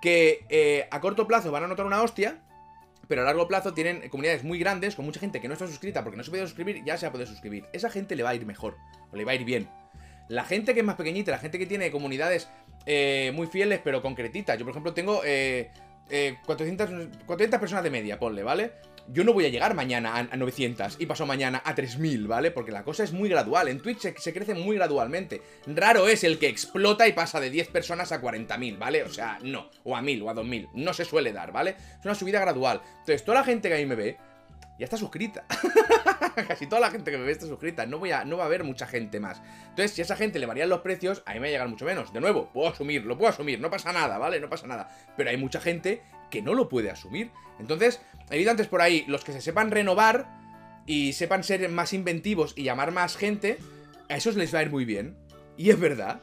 que 0.00 0.46
eh, 0.48 0.86
a 0.88 1.00
corto 1.00 1.26
plazo 1.26 1.50
van 1.50 1.64
a 1.64 1.66
notar 1.66 1.84
una 1.84 2.00
hostia. 2.00 2.40
Pero 3.12 3.20
a 3.20 3.24
largo 3.26 3.46
plazo 3.46 3.74
tienen 3.74 4.08
comunidades 4.08 4.42
muy 4.42 4.58
grandes 4.58 4.96
con 4.96 5.04
mucha 5.04 5.20
gente 5.20 5.38
que 5.38 5.46
no 5.46 5.52
está 5.52 5.66
suscrita 5.66 6.02
porque 6.02 6.16
no 6.16 6.24
se 6.24 6.30
puede 6.30 6.46
suscribir, 6.46 6.82
ya 6.82 6.96
se 6.96 7.06
va 7.06 7.22
a 7.22 7.26
suscribir. 7.26 7.66
Esa 7.74 7.90
gente 7.90 8.16
le 8.16 8.22
va 8.22 8.30
a 8.30 8.34
ir 8.34 8.46
mejor, 8.46 8.78
o 9.10 9.16
le 9.16 9.26
va 9.26 9.32
a 9.32 9.34
ir 9.34 9.44
bien. 9.44 9.68
La 10.28 10.44
gente 10.44 10.72
que 10.72 10.80
es 10.80 10.86
más 10.86 10.94
pequeñita, 10.94 11.30
la 11.30 11.36
gente 11.36 11.58
que 11.58 11.66
tiene 11.66 11.90
comunidades 11.90 12.48
eh, 12.86 13.30
muy 13.34 13.48
fieles 13.48 13.82
pero 13.84 14.00
concretitas. 14.00 14.58
Yo, 14.58 14.64
por 14.64 14.70
ejemplo, 14.70 14.94
tengo 14.94 15.20
400, 16.46 17.18
400 17.26 17.60
personas 17.60 17.84
de 17.84 17.90
media, 17.90 18.18
ponle, 18.18 18.42
¿vale? 18.42 18.72
Yo 19.08 19.24
no 19.24 19.32
voy 19.32 19.44
a 19.44 19.48
llegar 19.48 19.74
mañana 19.74 20.16
a, 20.16 20.36
900 20.36 20.96
y 20.98 21.06
paso 21.06 21.26
mañana 21.26 21.62
a 21.64 21.74
3000, 21.74 22.26
¿vale? 22.26 22.50
Porque 22.50 22.72
la 22.72 22.84
cosa 22.84 23.04
es 23.04 23.12
muy 23.12 23.28
gradual. 23.28 23.68
En 23.68 23.80
Twitch 23.80 24.00
se, 24.00 24.32
crece 24.32 24.54
muy 24.54 24.76
gradualmente. 24.76 25.42
Raro 25.66 26.08
es 26.08 26.24
el 26.24 26.38
que 26.38 26.48
explota 26.48 27.06
y 27.08 27.12
pasa 27.12 27.40
de 27.40 27.50
10 27.50 27.68
personas 27.68 28.12
a 28.12 28.20
40.000, 28.20 28.78
¿vale? 28.78 29.02
O 29.02 29.08
sea, 29.08 29.38
no. 29.42 29.70
O 29.84 29.96
a 29.96 30.02
1000 30.02 30.22
o 30.22 30.30
a 30.30 30.34
2000. 30.34 30.68
No 30.74 30.92
se 30.94 31.04
suele 31.04 31.32
dar, 31.32 31.52
¿vale? 31.52 31.76
Es 31.98 32.04
una 32.04 32.14
subida 32.14 32.40
gradual. 32.40 32.80
Entonces, 33.00 33.24
toda 33.24 33.40
la 33.40 33.44
gente 33.44 33.68
que 33.68 33.74
ahí 33.74 33.86
me 33.86 33.96
ve 33.96 34.18
ya 34.78 34.84
está 34.84 34.96
suscrita. 34.96 35.44
Casi 36.48 36.66
toda 36.66 36.80
la 36.80 36.90
gente 36.90 37.10
que 37.10 37.18
me 37.18 37.24
ve 37.24 37.32
está 37.32 37.46
suscrita. 37.46 37.86
No, 37.86 37.98
voy 37.98 38.12
a, 38.12 38.24
no 38.24 38.36
va 38.36 38.44
a 38.44 38.46
haber 38.46 38.64
mucha 38.64 38.86
gente 38.86 39.20
más. 39.20 39.42
Entonces, 39.68 39.92
si 39.92 40.00
a 40.00 40.04
esa 40.04 40.16
gente 40.16 40.38
le 40.38 40.46
varían 40.46 40.68
los 40.68 40.80
precios, 40.80 41.22
a 41.26 41.34
mí 41.34 41.40
me 41.40 41.46
va 41.46 41.46
a 41.48 41.50
llegar 41.50 41.68
mucho 41.68 41.84
menos. 41.84 42.12
De 42.12 42.20
nuevo, 42.20 42.50
puedo 42.52 42.68
asumir, 42.68 43.04
lo 43.04 43.16
puedo 43.16 43.30
asumir, 43.30 43.60
no 43.60 43.70
pasa 43.70 43.92
nada, 43.92 44.18
¿vale? 44.18 44.40
No 44.40 44.48
pasa 44.48 44.66
nada. 44.66 44.88
Pero 45.16 45.30
hay 45.30 45.36
mucha 45.36 45.60
gente 45.60 46.02
que 46.32 46.42
no 46.42 46.54
lo 46.54 46.68
puede 46.68 46.90
asumir. 46.90 47.30
Entonces, 47.60 48.00
he 48.30 48.48
antes 48.48 48.66
por 48.66 48.80
ahí, 48.80 49.04
los 49.06 49.22
que 49.22 49.32
se 49.32 49.42
sepan 49.42 49.70
renovar 49.70 50.26
y 50.86 51.12
sepan 51.12 51.44
ser 51.44 51.68
más 51.68 51.92
inventivos 51.92 52.54
y 52.56 52.64
llamar 52.64 52.90
más 52.90 53.16
gente, 53.16 53.58
a 54.08 54.16
esos 54.16 54.34
les 54.34 54.52
va 54.52 54.60
a 54.60 54.62
ir 54.62 54.70
muy 54.70 54.86
bien. 54.86 55.16
Y 55.58 55.70
es 55.70 55.78
verdad. 55.78 56.20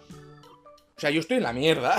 O 0.97 0.99
sea, 0.99 1.11
yo 1.11 1.21
estoy 1.21 1.37
en 1.37 1.43
la 1.43 1.53
mierda. 1.53 1.95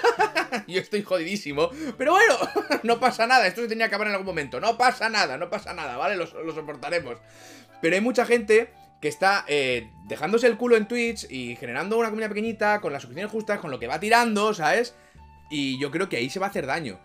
yo 0.66 0.80
estoy 0.80 1.02
jodidísimo. 1.02 1.70
Pero 1.98 2.12
bueno, 2.12 2.34
no 2.82 2.98
pasa 2.98 3.26
nada. 3.26 3.46
Esto 3.46 3.60
se 3.60 3.68
tenía 3.68 3.84
que 3.84 3.94
acabar 3.94 4.08
en 4.08 4.14
algún 4.14 4.26
momento. 4.26 4.58
No 4.58 4.78
pasa 4.78 5.10
nada, 5.10 5.36
no 5.36 5.50
pasa 5.50 5.74
nada, 5.74 5.98
¿vale? 5.98 6.16
Lo, 6.16 6.26
soportaremos. 6.26 7.18
Pero 7.82 7.94
hay 7.94 8.00
mucha 8.00 8.24
gente 8.24 8.72
que 9.02 9.08
está 9.08 9.44
eh, 9.48 9.90
dejándose 10.08 10.46
el 10.46 10.56
culo 10.56 10.76
en 10.76 10.88
Twitch 10.88 11.30
y 11.30 11.56
generando 11.56 11.98
una 11.98 12.08
comunidad 12.08 12.30
pequeñita 12.30 12.80
con 12.80 12.94
las 12.94 13.02
suscripciones 13.02 13.30
justas, 13.30 13.60
con 13.60 13.70
lo 13.70 13.78
que 13.78 13.86
va 13.86 14.00
tirando, 14.00 14.54
¿sabes? 14.54 14.94
Y 15.50 15.78
yo 15.78 15.90
creo 15.90 16.08
que 16.08 16.16
ahí 16.16 16.30
se 16.30 16.40
va 16.40 16.46
a 16.46 16.48
hacer 16.48 16.64
daño. 16.64 16.98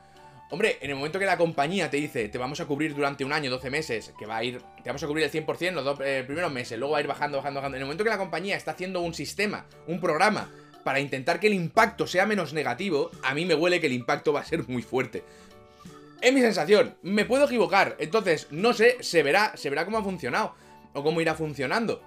Hombre, 0.52 0.80
en 0.82 0.90
el 0.90 0.96
momento 0.96 1.20
que 1.20 1.28
la 1.28 1.38
compañía 1.38 1.92
te 1.92 1.98
dice, 1.98 2.28
te 2.28 2.38
vamos 2.40 2.60
a 2.60 2.66
cubrir 2.66 2.96
durante 2.96 3.24
un 3.24 3.32
año, 3.32 3.52
12 3.52 3.70
meses, 3.70 4.14
que 4.18 4.26
va 4.26 4.38
a 4.38 4.44
ir, 4.44 4.60
te 4.82 4.90
vamos 4.90 5.04
a 5.04 5.08
cubrir 5.08 5.24
el 5.26 5.32
100% 5.32 5.74
los 5.74 5.86
dos 5.86 6.00
eh, 6.04 6.24
primeros 6.26 6.52
meses, 6.52 6.80
luego 6.80 6.94
va 6.94 6.98
a 6.98 7.02
ir 7.02 7.08
bajando, 7.08 7.38
bajando, 7.38 7.60
bajando. 7.60 7.78
En 7.78 7.84
el 7.84 7.86
momento 7.86 8.04
que 8.04 8.10
la 8.10 8.18
compañía 8.18 8.58
está 8.58 8.72
haciendo 8.72 9.02
un 9.02 9.14
sistema, 9.14 9.68
un 9.86 10.00
programa, 10.00 10.50
para 10.84 11.00
intentar 11.00 11.40
que 11.40 11.48
el 11.48 11.54
impacto 11.54 12.08
sea 12.08 12.26
menos 12.26 12.54
negativo, 12.54 13.12
a 13.22 13.36
mí 13.36 13.46
me 13.46 13.54
huele 13.54 13.80
que 13.80 13.86
el 13.86 13.94
impacto 13.94 14.34
va 14.34 14.40
a 14.40 14.46
ser 14.46 14.68
muy 14.68 14.82
fuerte. 14.82 15.24
Es 16.20 16.34
mi 16.34 16.42
sensación, 16.42 16.96
me 17.04 17.26
puedo 17.26 17.46
equivocar, 17.46 17.96
entonces, 18.00 18.48
no 18.50 18.74
sé, 18.74 18.98
se 19.02 19.22
verá, 19.22 19.56
se 19.56 19.70
verá 19.70 19.86
cómo 19.86 20.00
ha 20.00 20.04
funcionado, 20.04 20.56
o 20.94 21.04
cómo 21.04 21.22
irá 21.22 21.36
funcionando. 21.36 22.02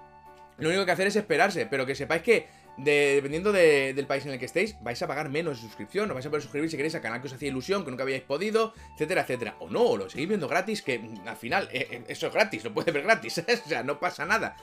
Lo 0.59 0.69
único 0.69 0.85
que 0.85 0.91
hacer 0.91 1.07
es 1.07 1.15
esperarse, 1.15 1.67
pero 1.67 1.87
que 1.87 1.95
sepáis 1.95 2.23
que 2.23 2.49
dependiendo 2.77 3.53
del 3.53 4.07
país 4.07 4.25
en 4.27 4.33
el 4.33 4.39
que 4.39 4.47
estéis, 4.47 4.77
vais 4.83 5.01
a 5.03 5.07
pagar 5.07 5.29
menos 5.29 5.57
de 5.57 5.69
suscripción, 5.69 6.11
o 6.11 6.15
vais 6.15 6.27
a 6.27 6.31
poder 6.31 6.43
suscribir 6.43 6.71
si 6.71 6.77
queréis 6.77 6.95
al 6.95 7.01
canal 7.01 7.21
que 7.21 7.27
os 7.27 7.33
hacía 7.33 7.49
ilusión, 7.49 7.85
que 7.85 7.91
nunca 7.91 8.03
habíais 8.03 8.23
podido, 8.23 8.75
etcétera, 8.95 9.23
etcétera. 9.23 9.57
O 9.61 9.69
no, 9.69 9.83
o 9.83 9.97
lo 9.97 10.09
seguís 10.09 10.29
viendo 10.29 10.49
gratis, 10.49 10.83
que 10.83 10.99
mm, 10.99 11.29
al 11.29 11.37
final 11.37 11.69
eh, 11.73 11.89
eh, 11.91 12.05
eso 12.09 12.27
es 12.27 12.33
gratis, 12.33 12.65
lo 12.65 12.73
puede 12.73 12.93
ver 12.93 13.03
gratis, 13.03 13.39
o 13.65 13.69
sea, 13.69 13.83
no 13.83 14.01
pasa 14.01 14.25
nada. 14.25 14.57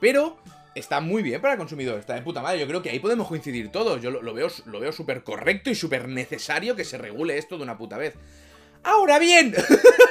Pero 0.00 0.38
está 0.74 1.00
muy 1.00 1.22
bien 1.22 1.40
para 1.40 1.54
el 1.54 1.58
consumidor, 1.58 1.98
está 1.98 2.14
de 2.14 2.22
puta 2.22 2.42
madre. 2.42 2.60
Yo 2.60 2.66
creo 2.66 2.82
que 2.82 2.90
ahí 2.90 2.98
podemos 2.98 3.28
coincidir 3.28 3.70
todos. 3.70 4.00
Yo 4.00 4.10
lo, 4.10 4.34
veo, 4.34 4.48
lo 4.66 4.80
veo 4.80 4.92
súper 4.92 5.24
correcto 5.24 5.70
y 5.70 5.74
súper 5.74 6.08
necesario 6.08 6.76
que 6.76 6.84
se 6.84 6.98
regule 6.98 7.38
esto 7.38 7.56
de 7.56 7.64
una 7.64 7.76
puta 7.76 7.98
vez. 7.98 8.14
Ahora 8.84 9.18
bien, 9.18 9.54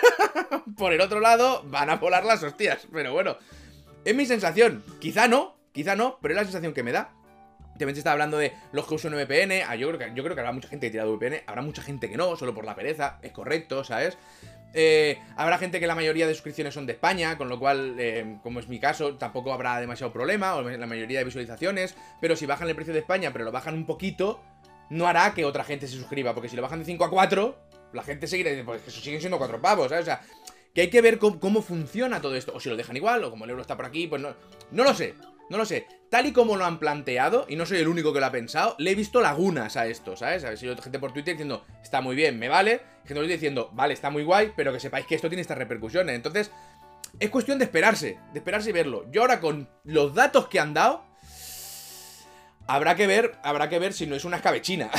por 0.77 0.94
el 0.94 1.01
otro 1.01 1.20
lado, 1.20 1.63
van 1.68 1.89
a 1.89 1.96
volar 1.96 2.25
las 2.25 2.44
hostias. 2.44 2.88
Pero 2.92 3.13
bueno, 3.13 3.38
es 4.04 4.16
mi 4.16 4.25
sensación. 4.25 4.84
Quizá 5.00 5.27
no, 5.27 5.58
quizá 5.72 5.96
no, 5.96 6.20
pero 6.22 6.34
es 6.34 6.38
la 6.38 6.44
sensación 6.44 6.74
que 6.74 6.84
me 6.84 6.92
da. 6.92 7.13
También 7.77 7.96
se 7.96 8.00
está 8.00 8.12
hablando 8.12 8.38
de 8.38 8.53
los 8.72 8.88
que 8.88 8.96
usan 8.96 9.13
VPN. 9.13 9.63
Ah, 9.67 9.75
yo, 9.75 9.88
creo 9.89 10.00
que, 10.36 10.39
habrá 10.39 10.51
mucha 10.51 10.67
gente 10.67 10.88
que 10.88 10.91
tira 10.91 11.05
de 11.05 11.12
VPN. 11.12 11.43
Habrá 11.46 11.62
mucha 11.62 11.81
gente 11.81 12.10
que 12.10 12.17
no, 12.17 12.36
solo 12.36 12.53
por 12.53 12.65
la 12.65 12.75
pereza. 12.75 13.19
Es 13.22 13.31
correcto, 13.31 13.84
¿sabes? 13.84 14.17
Eh, 14.74 15.17
habrá 15.36 15.57
gente 15.57 15.79
que 15.79 15.88
la 15.88 15.96
mayoría 15.96 16.27
de 16.27 16.34
suscripciones 16.34 16.74
son 16.74 16.86
de 16.86 16.93
España, 16.93 17.38
con 17.38 17.50
lo 17.50 17.60
cual, 17.60 17.96
eh, 18.00 18.38
como 18.43 18.60
es 18.60 18.67
mi 18.67 18.79
caso, 18.79 19.15
tampoco 19.15 19.53
habrá 19.53 19.79
demasiado 19.79 20.12
problema, 20.12 20.55
o 20.55 20.62
la 20.62 20.88
mayoría 20.88 21.19
de 21.19 21.25
visualizaciones. 21.25 21.96
Pero 22.19 22.36
si 22.36 22.46
bajan 22.46 22.67
el 22.67 22.75
precio 22.75 22.93
de 22.93 23.00
España, 23.00 23.31
pero 23.31 23.46
lo 23.46 23.51
bajan 23.51 23.75
un 23.75 23.86
poquito, 23.86 24.41
no 24.89 25.07
hará 25.07 25.34
que 25.34 25.46
otra 25.46 25.63
gente 25.63 25.88
se 25.88 25.96
suscriba. 25.96 26.34
Porque 26.34 26.50
si 26.50 26.55
lo 26.55 26.62
bajan 26.62 26.79
de 26.79 26.86
5 26.86 27.05
a 27.05 27.10
4, 27.10 27.57
la 27.93 28.03
gente 28.03 28.27
seguirá 28.27 28.50
diciendo, 28.50 28.72
pues 28.72 28.88
eso 28.88 29.01
siguen 29.01 29.19
siendo 29.19 29.38
4 29.38 29.62
pavos, 29.62 29.89
¿sabes? 29.89 30.03
O 30.03 30.05
sea, 30.05 30.22
que 30.74 30.81
hay 30.81 30.89
que 30.89 31.01
ver 31.01 31.17
cómo, 31.17 31.39
cómo, 31.39 31.62
funciona 31.62 32.22
todo 32.22 32.36
esto. 32.36 32.53
O 32.53 32.60
si 32.60 32.69
lo 32.69 32.77
dejan 32.77 32.98
igual, 32.98 33.24
o 33.24 33.31
como 33.31 33.46
el 33.46 33.51
euro 33.51 33.62
está 33.62 33.75
por 33.75 33.86
aquí, 33.86 34.07
pues 34.07 34.22
no. 34.22 34.36
No 34.72 34.84
lo 34.84 34.93
sé. 34.93 35.15
No 35.50 35.57
lo 35.57 35.65
sé. 35.65 35.88
Tal 36.09 36.25
y 36.25 36.31
como 36.31 36.55
lo 36.55 36.65
han 36.65 36.79
planteado, 36.79 37.45
y 37.49 37.57
no 37.57 37.65
soy 37.65 37.79
el 37.79 37.87
único 37.89 38.13
que 38.13 38.21
lo 38.21 38.25
ha 38.25 38.31
pensado, 38.31 38.75
le 38.79 38.91
he 38.91 38.95
visto 38.95 39.19
lagunas 39.19 39.75
a 39.75 39.87
esto, 39.87 40.15
¿sabes? 40.15 40.45
A 40.45 40.49
ver 40.49 40.57
si 40.57 40.67
hay 40.67 40.75
gente 40.77 40.99
por 40.99 41.11
Twitter 41.11 41.33
diciendo, 41.33 41.65
está 41.83 41.99
muy 41.99 42.15
bien, 42.15 42.39
me 42.39 42.47
vale. 42.47 42.81
Gente 43.03 43.21
por 43.21 43.27
diciendo, 43.27 43.69
vale, 43.73 43.93
está 43.93 44.09
muy 44.09 44.23
guay, 44.23 44.53
pero 44.55 44.71
que 44.71 44.79
sepáis 44.79 45.05
que 45.05 45.15
esto 45.15 45.27
tiene 45.27 45.41
estas 45.41 45.57
repercusiones. 45.57 46.15
Entonces, 46.15 46.51
es 47.19 47.29
cuestión 47.29 47.57
de 47.57 47.65
esperarse, 47.65 48.19
de 48.31 48.39
esperarse 48.39 48.69
y 48.69 48.73
verlo. 48.73 49.05
Yo 49.11 49.21
ahora 49.21 49.39
con 49.39 49.69
los 49.83 50.13
datos 50.13 50.47
que 50.47 50.59
han 50.59 50.73
dado, 50.73 51.03
Habrá 52.69 52.95
que 52.95 53.07
ver, 53.07 53.36
habrá 53.43 53.69
que 53.69 53.79
ver 53.79 53.93
si 53.93 54.07
no 54.07 54.15
es 54.15 54.25
una 54.25 54.38
escabechina 54.38 54.91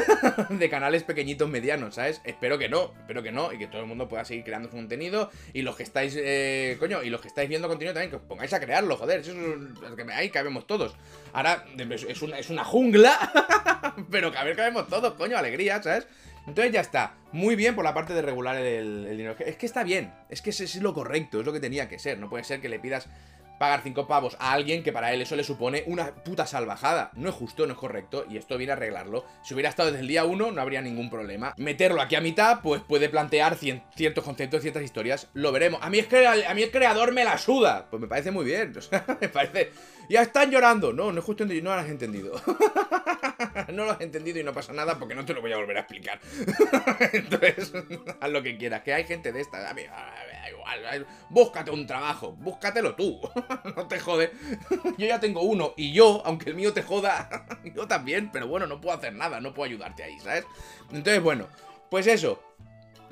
de 0.50 0.68
canales 0.68 1.04
pequeñitos 1.04 1.48
medianos, 1.48 1.94
¿sabes? 1.94 2.20
Espero 2.24 2.58
que 2.58 2.68
no, 2.68 2.92
espero 2.98 3.22
que 3.22 3.30
no, 3.30 3.52
y 3.52 3.58
que 3.58 3.68
todo 3.68 3.80
el 3.80 3.86
mundo 3.86 4.08
pueda 4.08 4.24
seguir 4.24 4.42
creando 4.42 4.68
su 4.68 4.74
contenido. 4.74 5.30
Y 5.52 5.62
los 5.62 5.76
que 5.76 5.84
estáis, 5.84 6.16
eh, 6.18 6.76
coño, 6.80 7.00
y 7.04 7.10
los 7.10 7.20
que 7.20 7.28
estáis 7.28 7.48
viendo 7.48 7.68
contenido 7.68 7.94
también, 7.94 8.10
que 8.10 8.16
os 8.16 8.22
pongáis 8.22 8.52
a 8.52 8.58
crearlo, 8.58 8.96
joder, 8.96 9.20
eso 9.20 9.30
es 9.30 9.94
que 9.94 10.12
ahí 10.12 10.30
cabemos 10.30 10.66
todos. 10.66 10.96
Ahora, 11.32 11.64
es 11.78 12.50
una, 12.50 12.64
jungla, 12.64 13.94
pero 14.10 14.32
que 14.32 14.38
a 14.38 14.42
ver 14.42 14.56
cabemos 14.56 14.88
todos, 14.88 15.14
coño, 15.14 15.38
alegría, 15.38 15.80
¿sabes? 15.80 16.08
Entonces 16.48 16.72
ya 16.72 16.80
está. 16.80 17.14
Muy 17.30 17.54
bien 17.54 17.76
por 17.76 17.84
la 17.84 17.94
parte 17.94 18.14
de 18.14 18.22
regular 18.22 18.56
el 18.56 19.16
dinero. 19.16 19.36
Es 19.38 19.56
que 19.56 19.66
está 19.66 19.84
bien. 19.84 20.12
Es 20.28 20.42
que 20.42 20.50
es 20.50 20.74
lo 20.74 20.92
correcto. 20.92 21.38
Es 21.38 21.46
lo 21.46 21.52
que 21.52 21.60
tenía 21.60 21.88
que 21.88 22.00
ser. 22.00 22.18
No 22.18 22.28
puede 22.28 22.42
ser 22.42 22.60
que 22.60 22.68
le 22.68 22.80
pidas 22.80 23.08
pagar 23.62 23.82
5 23.84 24.08
pavos 24.08 24.36
a 24.40 24.54
alguien 24.54 24.82
que 24.82 24.92
para 24.92 25.12
él 25.12 25.22
eso 25.22 25.36
le 25.36 25.44
supone 25.44 25.84
una 25.86 26.12
puta 26.16 26.48
salvajada. 26.48 27.12
No 27.14 27.28
es 27.28 27.34
justo, 27.36 27.64
no 27.64 27.74
es 27.74 27.78
correcto, 27.78 28.26
y 28.28 28.36
esto 28.36 28.58
viene 28.58 28.72
a 28.72 28.74
arreglarlo. 28.74 29.24
Si 29.44 29.54
hubiera 29.54 29.68
estado 29.68 29.92
desde 29.92 30.00
el 30.00 30.08
día 30.08 30.24
1, 30.24 30.50
no 30.50 30.60
habría 30.60 30.82
ningún 30.82 31.08
problema. 31.08 31.54
Meterlo 31.58 32.02
aquí 32.02 32.16
a 32.16 32.20
mitad, 32.20 32.60
pues 32.60 32.82
puede 32.82 33.08
plantear 33.08 33.56
ciertos 33.56 34.24
conceptos, 34.24 34.62
ciertas 34.62 34.82
historias. 34.82 35.28
Lo 35.34 35.52
veremos. 35.52 35.80
A 35.80 35.90
mí, 35.90 36.00
es 36.00 36.08
que, 36.08 36.26
a 36.26 36.54
mí 36.54 36.62
el 36.64 36.72
creador 36.72 37.12
me 37.12 37.22
la 37.22 37.38
suda. 37.38 37.86
Pues 37.88 38.00
me 38.00 38.08
parece 38.08 38.32
muy 38.32 38.44
bien. 38.44 38.72
Me 39.20 39.28
parece... 39.28 39.70
Ya 40.08 40.22
están 40.22 40.50
llorando. 40.50 40.92
No, 40.92 41.12
no 41.12 41.20
es 41.20 41.24
justo, 41.24 41.44
no 41.44 41.62
lo 41.62 41.72
has 41.72 41.88
entendido. 41.88 42.32
no 43.72 43.84
lo 43.84 43.92
has 43.92 44.00
entendido 44.00 44.40
y 44.40 44.44
no 44.44 44.52
pasa 44.52 44.72
nada 44.72 44.98
porque 44.98 45.14
no 45.14 45.24
te 45.24 45.34
lo 45.34 45.40
voy 45.40 45.52
a 45.52 45.56
volver 45.56 45.76
a 45.76 45.80
explicar. 45.80 46.20
Entonces, 47.12 47.72
haz 48.20 48.30
lo 48.30 48.42
que 48.42 48.56
quieras. 48.58 48.82
Que 48.82 48.92
hay 48.92 49.04
gente 49.04 49.32
de 49.32 49.40
esta. 49.40 49.70
A 49.70 49.74
mí, 49.74 49.82
igual. 50.50 51.06
Búscate 51.28 51.70
un 51.70 51.86
trabajo. 51.86 52.32
Búscatelo 52.32 52.94
tú. 52.94 53.20
no 53.76 53.86
te 53.86 53.98
jode. 53.98 54.32
Yo 54.98 55.06
ya 55.06 55.20
tengo 55.20 55.42
uno 55.42 55.74
y 55.76 55.92
yo, 55.92 56.22
aunque 56.24 56.50
el 56.50 56.56
mío 56.56 56.72
te 56.72 56.82
joda, 56.82 57.46
yo 57.64 57.86
también, 57.86 58.30
pero 58.32 58.46
bueno, 58.46 58.66
no 58.66 58.80
puedo 58.80 58.96
hacer 58.96 59.14
nada, 59.14 59.40
no 59.40 59.54
puedo 59.54 59.68
ayudarte 59.68 60.02
ahí, 60.02 60.18
¿sabes? 60.20 60.44
Entonces, 60.90 61.22
bueno, 61.22 61.48
pues 61.90 62.06
eso. 62.06 62.42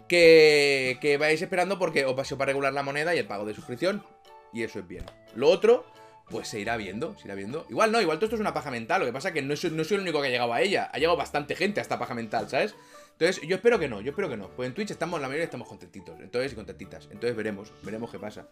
Que, 0.08 0.98
que 1.00 1.18
vais 1.18 1.40
esperando 1.40 1.78
porque 1.78 2.04
os 2.04 2.14
paseo 2.14 2.36
para 2.36 2.48
regular 2.48 2.72
la 2.72 2.82
moneda 2.82 3.14
y 3.14 3.18
el 3.18 3.26
pago 3.26 3.44
de 3.44 3.54
suscripción. 3.54 4.04
Y 4.52 4.64
eso 4.64 4.80
es 4.80 4.88
bien. 4.88 5.04
Lo 5.36 5.48
otro, 5.48 5.86
pues 6.30 6.48
se 6.48 6.58
irá 6.58 6.76
viendo, 6.76 7.16
se 7.18 7.26
irá 7.26 7.34
viendo. 7.34 7.66
Igual 7.68 7.92
no, 7.92 8.00
igual 8.00 8.18
todo 8.18 8.26
esto 8.26 8.36
es 8.36 8.40
una 8.40 8.54
paja 8.54 8.70
mental. 8.70 9.00
Lo 9.00 9.06
que 9.06 9.12
pasa 9.12 9.28
es 9.28 9.34
que 9.34 9.42
no 9.42 9.54
soy, 9.56 9.70
no 9.70 9.84
soy 9.84 9.96
el 9.96 10.02
único 10.02 10.20
que 10.20 10.28
ha 10.28 10.30
llegado 10.30 10.52
a 10.52 10.62
ella. 10.62 10.90
Ha 10.92 10.98
llegado 10.98 11.16
bastante 11.16 11.54
gente 11.54 11.80
a 11.80 11.82
esta 11.82 11.98
paja 11.98 12.14
mental, 12.14 12.48
¿sabes? 12.48 12.74
Entonces, 13.20 13.46
yo 13.46 13.56
espero 13.56 13.78
que 13.78 13.86
no, 13.86 14.00
yo 14.00 14.12
espero 14.12 14.30
que 14.30 14.36
no. 14.38 14.48
Pues 14.48 14.66
en 14.66 14.74
Twitch 14.74 14.92
estamos, 14.92 15.20
la 15.20 15.28
mayoría 15.28 15.44
estamos 15.44 15.68
contentitos. 15.68 16.18
Entonces, 16.20 16.52
y 16.52 16.54
contentitas. 16.54 17.04
Entonces 17.12 17.36
veremos, 17.36 17.70
veremos 17.82 18.10
qué 18.10 18.18
pasa. 18.18 18.48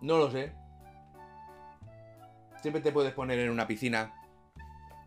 No 0.00 0.16
lo 0.16 0.30
sé. 0.30 0.52
Siempre 2.62 2.80
te 2.80 2.92
puedes 2.92 3.12
poner 3.12 3.40
en 3.40 3.50
una 3.50 3.66
piscina. 3.66 4.14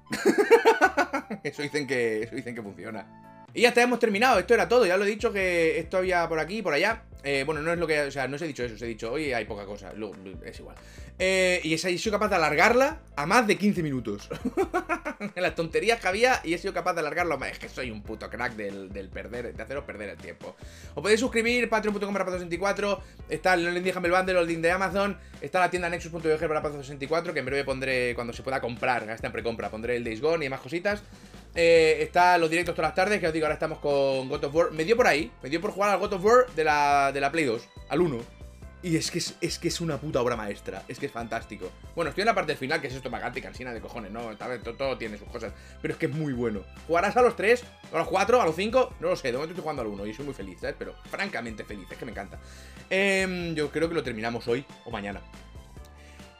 eso 1.43 1.61
dicen 1.61 1.87
que. 1.87 2.23
Eso 2.23 2.35
dicen 2.35 2.53
que 2.53 2.61
funciona. 2.61 3.22
Y 3.53 3.61
ya 3.61 3.69
está, 3.69 3.83
hemos 3.83 3.99
terminado. 3.99 4.39
Esto 4.39 4.53
era 4.53 4.67
todo. 4.67 4.85
Ya 4.85 4.97
lo 4.97 5.05
he 5.05 5.07
dicho 5.07 5.31
que 5.31 5.77
esto 5.79 5.97
había 5.97 6.27
por 6.27 6.39
aquí 6.39 6.57
y 6.57 6.61
por 6.61 6.73
allá. 6.73 7.03
Eh, 7.23 7.43
bueno, 7.45 7.61
no 7.61 7.71
es 7.71 7.79
lo 7.79 7.87
que. 7.87 8.01
O 8.01 8.11
sea, 8.11 8.27
no 8.27 8.35
os 8.35 8.41
he 8.41 8.47
dicho 8.47 8.63
eso, 8.63 8.75
os 8.75 8.81
he 8.81 8.87
dicho, 8.87 9.11
hoy 9.11 9.31
hay 9.31 9.45
poca 9.45 9.65
cosa. 9.65 9.93
es 10.43 10.59
igual. 10.59 10.75
Eh, 11.19 11.61
y 11.63 11.73
he 11.73 11.77
sido 11.77 12.11
capaz 12.11 12.29
de 12.29 12.35
alargarla 12.35 12.99
a 13.15 13.25
más 13.25 13.45
de 13.45 13.57
15 13.57 13.83
minutos. 13.83 14.29
las 15.35 15.55
tonterías 15.55 15.99
que 15.99 16.07
había 16.07 16.41
y 16.43 16.53
he 16.53 16.57
sido 16.57 16.73
capaz 16.73 16.93
de 16.93 17.01
alargarlo 17.01 17.37
más. 17.37 17.51
Es 17.51 17.59
que 17.59 17.69
soy 17.69 17.91
un 17.91 18.01
puto 18.01 18.29
crack 18.29 18.55
del, 18.55 19.09
perder, 19.09 19.55
de 19.55 19.63
haceros 19.63 19.83
perder 19.85 20.09
el 20.09 20.17
tiempo. 20.17 20.55
Os 20.95 21.01
podéis 21.01 21.19
suscribir, 21.19 21.69
patreon.com 21.69 22.13
para 22.13 22.31
64 22.31 23.01
Está 23.29 23.53
el 23.53 23.73
link 23.73 23.83
de 23.83 23.95
Humble 23.95 24.11
Bundle, 24.11 24.39
el 24.39 24.47
link 24.47 24.59
de 24.59 24.71
Amazon. 24.71 25.17
Está 25.39 25.59
la 25.59 25.69
tienda 25.69 25.87
nexus.org 25.89 26.47
para 26.47 26.71
64 26.71 27.33
que 27.33 27.39
en 27.39 27.45
breve 27.45 27.63
pondré 27.63 28.15
cuando 28.15 28.33
se 28.33 28.41
pueda 28.41 28.59
comprar, 28.59 29.07
está 29.09 29.27
en 29.27 29.33
precompra. 29.33 29.69
Pondré 29.69 29.95
el 29.95 30.03
Days 30.03 30.19
Gone 30.19 30.45
y 30.45 30.49
más 30.49 30.61
cositas. 30.61 31.03
Eh, 31.55 31.97
está 32.01 32.37
los 32.37 32.49
directos 32.49 32.75
todas 32.75 32.89
las 32.89 32.95
tardes, 32.95 33.19
que 33.19 33.27
os 33.27 33.33
digo, 33.33 33.45
ahora 33.45 33.53
estamos 33.53 33.79
con 33.79 34.27
God 34.29 34.43
of 34.45 34.55
War. 34.55 34.71
Me 34.71 34.85
dio 34.85 34.97
por 34.97 35.07
ahí, 35.07 35.31
me 35.41 35.49
dio 35.49 35.61
por 35.61 35.71
jugar 35.71 35.91
al 35.91 35.99
God 35.99 36.13
of 36.13 36.25
War 36.25 36.47
de 36.55 36.63
la, 36.63 37.11
de 37.11 37.21
la 37.21 37.31
Play 37.31 37.45
2, 37.45 37.67
al 37.89 38.01
1. 38.01 38.43
Y 38.83 38.97
es 38.97 39.11
que 39.11 39.19
es, 39.19 39.59
que 39.59 39.69
es 39.69 39.79
una 39.79 39.97
puta 39.97 40.19
obra 40.19 40.35
maestra, 40.35 40.83
es 40.89 40.99
que 40.99 41.05
es 41.05 41.11
fantástico. 41.11 41.71
Bueno, 41.95 42.09
estoy 42.09 42.23
en 42.23 42.25
la 42.25 42.35
parte 42.35 42.57
final, 42.57 42.81
que 42.81 42.87
es 42.87 42.93
esto 42.93 43.09
magante 43.09 43.41
cansina 43.41 43.73
de 43.73 43.79
cojones, 43.79 44.11
¿no? 44.11 44.27
Vez 44.27 44.61
todo, 44.77 44.97
tiene 44.97 45.17
sus 45.17 45.29
cosas, 45.29 45.53
pero 45.81 45.93
es 45.93 45.97
que 45.97 46.07
es 46.07 46.11
muy 46.11 46.33
bueno. 46.33 46.63
¿Jugarás 46.85 47.15
a 47.15 47.21
los 47.21 47.37
3? 47.37 47.63
¿A 47.93 47.99
los 47.99 48.09
4? 48.09 48.41
¿A 48.41 48.45
los 48.45 48.55
5? 48.57 48.95
No 48.99 49.07
lo 49.07 49.15
sé, 49.15 49.29
de 49.29 49.33
momento 49.35 49.53
estoy 49.53 49.61
jugando 49.61 49.83
al 49.83 49.87
1 49.87 50.05
y 50.07 50.13
soy 50.13 50.25
muy 50.25 50.33
feliz, 50.33 50.59
¿sabes? 50.59 50.75
Pero 50.77 50.95
francamente 51.09 51.63
feliz, 51.63 51.87
es 51.89 51.97
que 51.97 52.03
me 52.03 52.11
encanta. 52.11 52.39
Em, 52.89 53.55
yo 53.55 53.71
creo 53.71 53.87
que 53.87 53.95
lo 53.95 54.03
terminamos 54.03 54.45
hoy 54.49 54.65
o 54.83 54.91
mañana. 54.91 55.21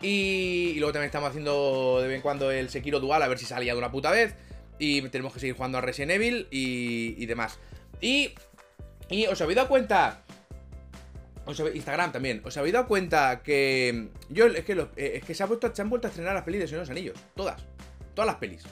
Y, 0.02 0.76
luego 0.80 0.92
también 0.92 1.08
estamos 1.08 1.30
haciendo 1.30 2.00
de 2.02 2.10
vez 2.10 2.18
en 2.18 2.22
cuando 2.22 2.52
el 2.52 2.70
Sekiro 2.70 3.00
Dual, 3.00 3.24
a 3.24 3.28
ver 3.30 3.40
si 3.40 3.46
salía 3.46 3.72
de 3.72 3.80
una 3.80 3.90
puta 3.90 4.12
vez. 4.12 4.36
Y 4.80 5.02
tenemos 5.10 5.34
que 5.34 5.40
seguir 5.40 5.56
jugando 5.56 5.78
a 5.78 5.82
Resident 5.82 6.12
Evil 6.12 6.48
y, 6.52 7.26
demás. 7.26 7.60
Y, 8.02 8.34
y 9.10 9.26
os 9.28 9.40
habéis 9.42 9.56
dado 9.56 9.68
cuenta 9.68 10.24
Instagram 11.48 12.12
también. 12.12 12.42
¿Os 12.46 12.56
habéis 12.58 12.74
dado 12.74 12.88
cuenta 12.88 13.42
que. 13.44 14.10
Yo, 14.30 14.48
es 14.48 14.64
que, 14.64 14.74
eh, 14.74 14.88
es 15.16 15.24
que 15.24 15.34
se, 15.34 15.44
ha 15.44 15.46
vuelto, 15.46 15.74
se 15.74 15.82
han 15.82 15.90
vuelto 15.90 16.08
a 16.08 16.10
estrenar 16.10 16.34
las 16.34 16.44
pelis 16.44 16.62
de 16.62 16.68
Señor 16.68 16.82
los 16.82 16.90
Anillos. 16.90 17.18
Todas. 17.36 17.62
Todas 18.14 18.28
las 18.28 18.38
pelis. 18.38 18.64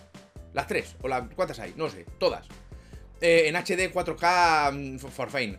Las 0.53 0.67
tres. 0.67 0.95
O 1.01 1.07
las. 1.07 1.23
¿Cuántas 1.35 1.59
hay? 1.59 1.73
No 1.75 1.89
sé. 1.89 2.05
Todas. 2.17 2.47
Eh, 3.19 3.47
en 3.47 3.55
HD 3.55 3.93
4K 3.93 4.71
mm, 4.73 4.97
for 4.97 5.29
fine. 5.29 5.57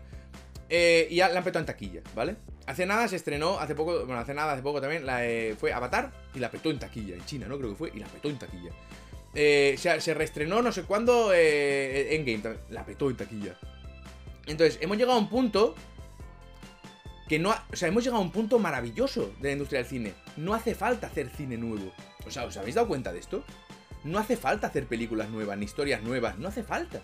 Eh, 0.68 1.06
y 1.10 1.16
ya 1.16 1.28
la 1.28 1.38
han 1.38 1.44
petado 1.44 1.60
en 1.60 1.66
taquilla, 1.66 2.00
¿vale? 2.14 2.36
Hace 2.66 2.86
nada 2.86 3.06
se 3.06 3.16
estrenó, 3.16 3.58
hace 3.58 3.74
poco, 3.74 4.06
bueno, 4.06 4.20
hace 4.20 4.32
nada, 4.32 4.52
hace 4.52 4.62
poco 4.62 4.80
también, 4.80 5.04
la, 5.04 5.20
fue 5.58 5.72
Avatar 5.72 6.10
y 6.34 6.38
la 6.38 6.50
petó 6.50 6.70
en 6.70 6.78
taquilla, 6.78 7.14
en 7.14 7.26
China, 7.26 7.46
¿no? 7.46 7.58
Creo 7.58 7.70
que 7.70 7.76
fue, 7.76 7.92
y 7.94 7.98
la 7.98 8.06
petó 8.06 8.30
en 8.30 8.38
taquilla. 8.38 8.70
Eh, 9.34 9.76
se, 9.78 10.00
se, 10.00 10.12
reestrenó 10.14 10.60
no 10.60 10.72
sé 10.72 10.82
cuándo 10.82 11.32
eh, 11.32 12.14
Endgame, 12.14 12.58
la 12.70 12.84
petó 12.84 13.08
en 13.10 13.16
taquilla. 13.16 13.58
Entonces, 14.46 14.78
hemos 14.82 14.96
llegado 14.98 15.16
a 15.18 15.20
un 15.20 15.28
punto 15.28 15.74
que 17.28 17.38
no... 17.38 17.50
o 17.50 17.76
sea, 17.76 17.88
hemos 17.88 18.04
llegado 18.04 18.20
a 18.20 18.24
un 18.24 18.32
punto 18.32 18.58
maravilloso 18.58 19.32
de 19.40 19.48
la 19.48 19.52
industria 19.52 19.80
del 19.80 19.88
cine. 19.88 20.14
No 20.36 20.52
hace 20.54 20.74
falta 20.74 21.06
hacer 21.06 21.30
cine 21.30 21.56
nuevo. 21.56 21.92
O 22.26 22.30
sea, 22.30 22.44
¿os 22.44 22.56
habéis 22.56 22.74
dado 22.74 22.88
cuenta 22.88 23.12
de 23.12 23.20
esto? 23.20 23.44
No 24.04 24.18
hace 24.18 24.36
falta 24.36 24.66
hacer 24.66 24.86
películas 24.86 25.30
nuevas, 25.30 25.56
ni 25.56 25.64
historias 25.64 26.02
nuevas, 26.02 26.38
no 26.38 26.48
hace 26.48 26.62
falta. 26.62 27.00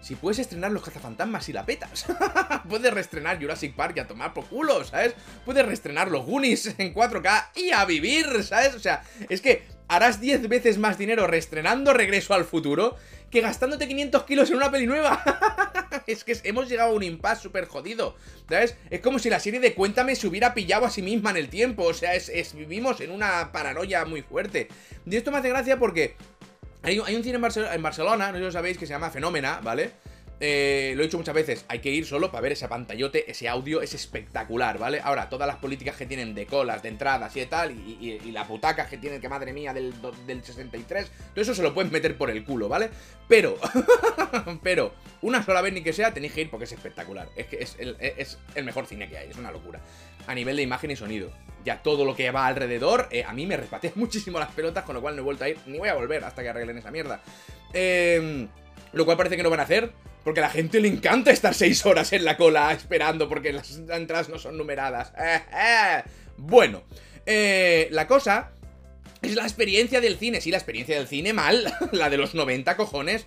Si 0.00 0.14
puedes 0.14 0.38
estrenar 0.38 0.70
Los 0.70 0.84
Cazafantasmas 0.84 1.48
y 1.48 1.52
la 1.52 1.66
petas. 1.66 2.06
puedes 2.68 2.94
reestrenar 2.94 3.40
Jurassic 3.40 3.74
Park 3.74 3.96
y 3.96 4.00
a 4.00 4.06
tomar 4.06 4.32
por 4.32 4.46
culo, 4.46 4.84
¿sabes? 4.84 5.14
Puedes 5.44 5.66
reestrenar 5.66 6.10
Los 6.10 6.24
Goonies 6.24 6.78
en 6.78 6.94
4K 6.94 7.48
y 7.56 7.72
a 7.72 7.84
vivir, 7.84 8.44
¿sabes? 8.44 8.74
O 8.76 8.80
sea, 8.80 9.02
es 9.28 9.40
que 9.40 9.66
harás 9.88 10.20
10 10.20 10.48
veces 10.48 10.78
más 10.78 10.98
dinero 10.98 11.26
reestrenando 11.26 11.92
Regreso 11.92 12.34
al 12.34 12.44
Futuro 12.44 12.96
que 13.30 13.40
gastándote 13.40 13.88
500 13.88 14.24
kilos 14.24 14.50
en 14.50 14.56
una 14.56 14.70
peli 14.70 14.86
nueva. 14.86 15.22
es 16.06 16.24
que 16.24 16.36
hemos 16.44 16.68
llegado 16.68 16.90
a 16.90 16.94
un 16.94 17.02
impasse 17.02 17.42
súper 17.42 17.66
jodido, 17.66 18.16
¿sabes? 18.48 18.76
Es 18.90 19.00
como 19.00 19.18
si 19.18 19.28
la 19.28 19.40
serie 19.40 19.60
de 19.60 19.74
Cuéntame 19.74 20.16
se 20.16 20.26
hubiera 20.26 20.54
pillado 20.54 20.86
a 20.86 20.90
sí 20.90 21.02
misma 21.02 21.30
en 21.30 21.36
el 21.36 21.48
tiempo. 21.48 21.84
O 21.84 21.94
sea, 21.94 22.14
es, 22.14 22.54
vivimos 22.54 23.00
en 23.00 23.10
una 23.10 23.52
paranoia 23.52 24.04
muy 24.04 24.22
fuerte. 24.22 24.68
Y 25.04 25.16
esto 25.16 25.30
me 25.30 25.38
hace 25.38 25.50
gracia 25.50 25.78
porque 25.78 26.16
hay, 26.82 26.98
un 26.98 27.22
cine 27.22 27.36
en, 27.36 27.82
Barcelona, 27.82 28.28
no 28.28 28.34
sé 28.34 28.38
si 28.38 28.44
lo 28.44 28.52
sabéis, 28.52 28.78
que 28.78 28.86
se 28.86 28.94
llama 28.94 29.10
Fenómena, 29.10 29.60
¿vale? 29.62 29.92
Eh, 30.40 30.92
lo 30.94 31.02
he 31.02 31.06
dicho 31.06 31.18
muchas 31.18 31.34
veces, 31.34 31.64
hay 31.68 31.80
que 31.80 31.90
ir 31.90 32.06
solo 32.06 32.30
para 32.30 32.42
ver 32.42 32.52
ese 32.52 32.68
pantallote, 32.68 33.28
ese 33.28 33.48
audio, 33.48 33.82
es 33.82 33.92
espectacular, 33.94 34.78
¿vale? 34.78 35.00
Ahora, 35.02 35.28
todas 35.28 35.48
las 35.48 35.56
políticas 35.56 35.96
que 35.96 36.06
tienen 36.06 36.34
de 36.34 36.46
colas, 36.46 36.82
de 36.82 36.90
entradas 36.90 37.36
y 37.36 37.44
tal, 37.46 37.72
y, 37.72 38.20
y, 38.24 38.34
butacas 38.48 38.88
que 38.88 38.98
tienen, 38.98 39.20
que 39.20 39.28
madre 39.28 39.52
mía, 39.52 39.74
del, 39.74 39.92
del 40.26 40.44
63, 40.44 41.10
todo 41.34 41.42
eso 41.42 41.54
se 41.54 41.62
lo 41.62 41.74
pueden 41.74 41.90
meter 41.90 42.16
por 42.16 42.30
el 42.30 42.44
culo, 42.44 42.68
¿vale? 42.68 42.88
Pero, 43.26 43.58
pero, 44.62 44.94
una 45.22 45.44
sola 45.44 45.60
vez 45.60 45.72
ni 45.72 45.82
que 45.82 45.92
sea, 45.92 46.14
tenéis 46.14 46.32
que 46.32 46.42
ir 46.42 46.50
porque 46.50 46.64
es 46.64 46.72
espectacular. 46.72 47.28
Es 47.34 47.46
que 47.46 47.56
es 47.56 47.76
el, 47.78 47.96
es 47.98 48.38
el 48.54 48.64
mejor 48.64 48.86
cine 48.86 49.08
que 49.08 49.18
hay, 49.18 49.30
es 49.30 49.36
una 49.36 49.50
locura. 49.50 49.80
A 50.28 50.34
nivel 50.34 50.56
de 50.56 50.62
imagen 50.62 50.90
y 50.92 50.96
sonido. 50.96 51.32
ya 51.64 51.82
todo 51.82 52.04
lo 52.04 52.14
que 52.14 52.30
va 52.30 52.46
alrededor, 52.46 53.08
eh, 53.10 53.24
a 53.24 53.32
mí 53.32 53.44
me 53.44 53.56
repatea 53.56 53.92
muchísimo 53.96 54.38
las 54.38 54.52
pelotas, 54.52 54.84
con 54.84 54.94
lo 54.94 55.02
cual 55.02 55.16
no 55.16 55.22
he 55.22 55.24
vuelto 55.24 55.44
a 55.44 55.48
ir, 55.48 55.58
ni 55.66 55.78
voy 55.78 55.88
a 55.88 55.94
volver 55.94 56.24
hasta 56.24 56.42
que 56.42 56.48
arreglen 56.48 56.78
esa 56.78 56.92
mierda. 56.92 57.20
Eh, 57.72 58.46
lo 58.92 59.04
cual 59.04 59.16
parece 59.16 59.36
que 59.36 59.42
no 59.42 59.50
van 59.50 59.60
a 59.60 59.64
hacer, 59.64 59.92
porque 60.28 60.40
a 60.40 60.42
la 60.42 60.50
gente 60.50 60.78
le 60.78 60.88
encanta 60.88 61.30
estar 61.30 61.54
6 61.54 61.86
horas 61.86 62.12
en 62.12 62.22
la 62.22 62.36
cola 62.36 62.70
esperando 62.74 63.30
porque 63.30 63.50
las 63.50 63.78
entradas 63.88 64.28
no 64.28 64.38
son 64.38 64.58
numeradas. 64.58 65.10
Bueno, 66.36 66.82
la 67.24 68.06
cosa 68.06 68.50
es 69.22 69.34
la 69.36 69.44
experiencia 69.44 70.02
del 70.02 70.18
cine. 70.18 70.42
Sí, 70.42 70.50
la 70.50 70.58
experiencia 70.58 70.98
del 70.98 71.08
cine 71.08 71.32
mal, 71.32 71.72
la 71.92 72.10
de 72.10 72.18
los 72.18 72.34
90 72.34 72.76
cojones. 72.76 73.24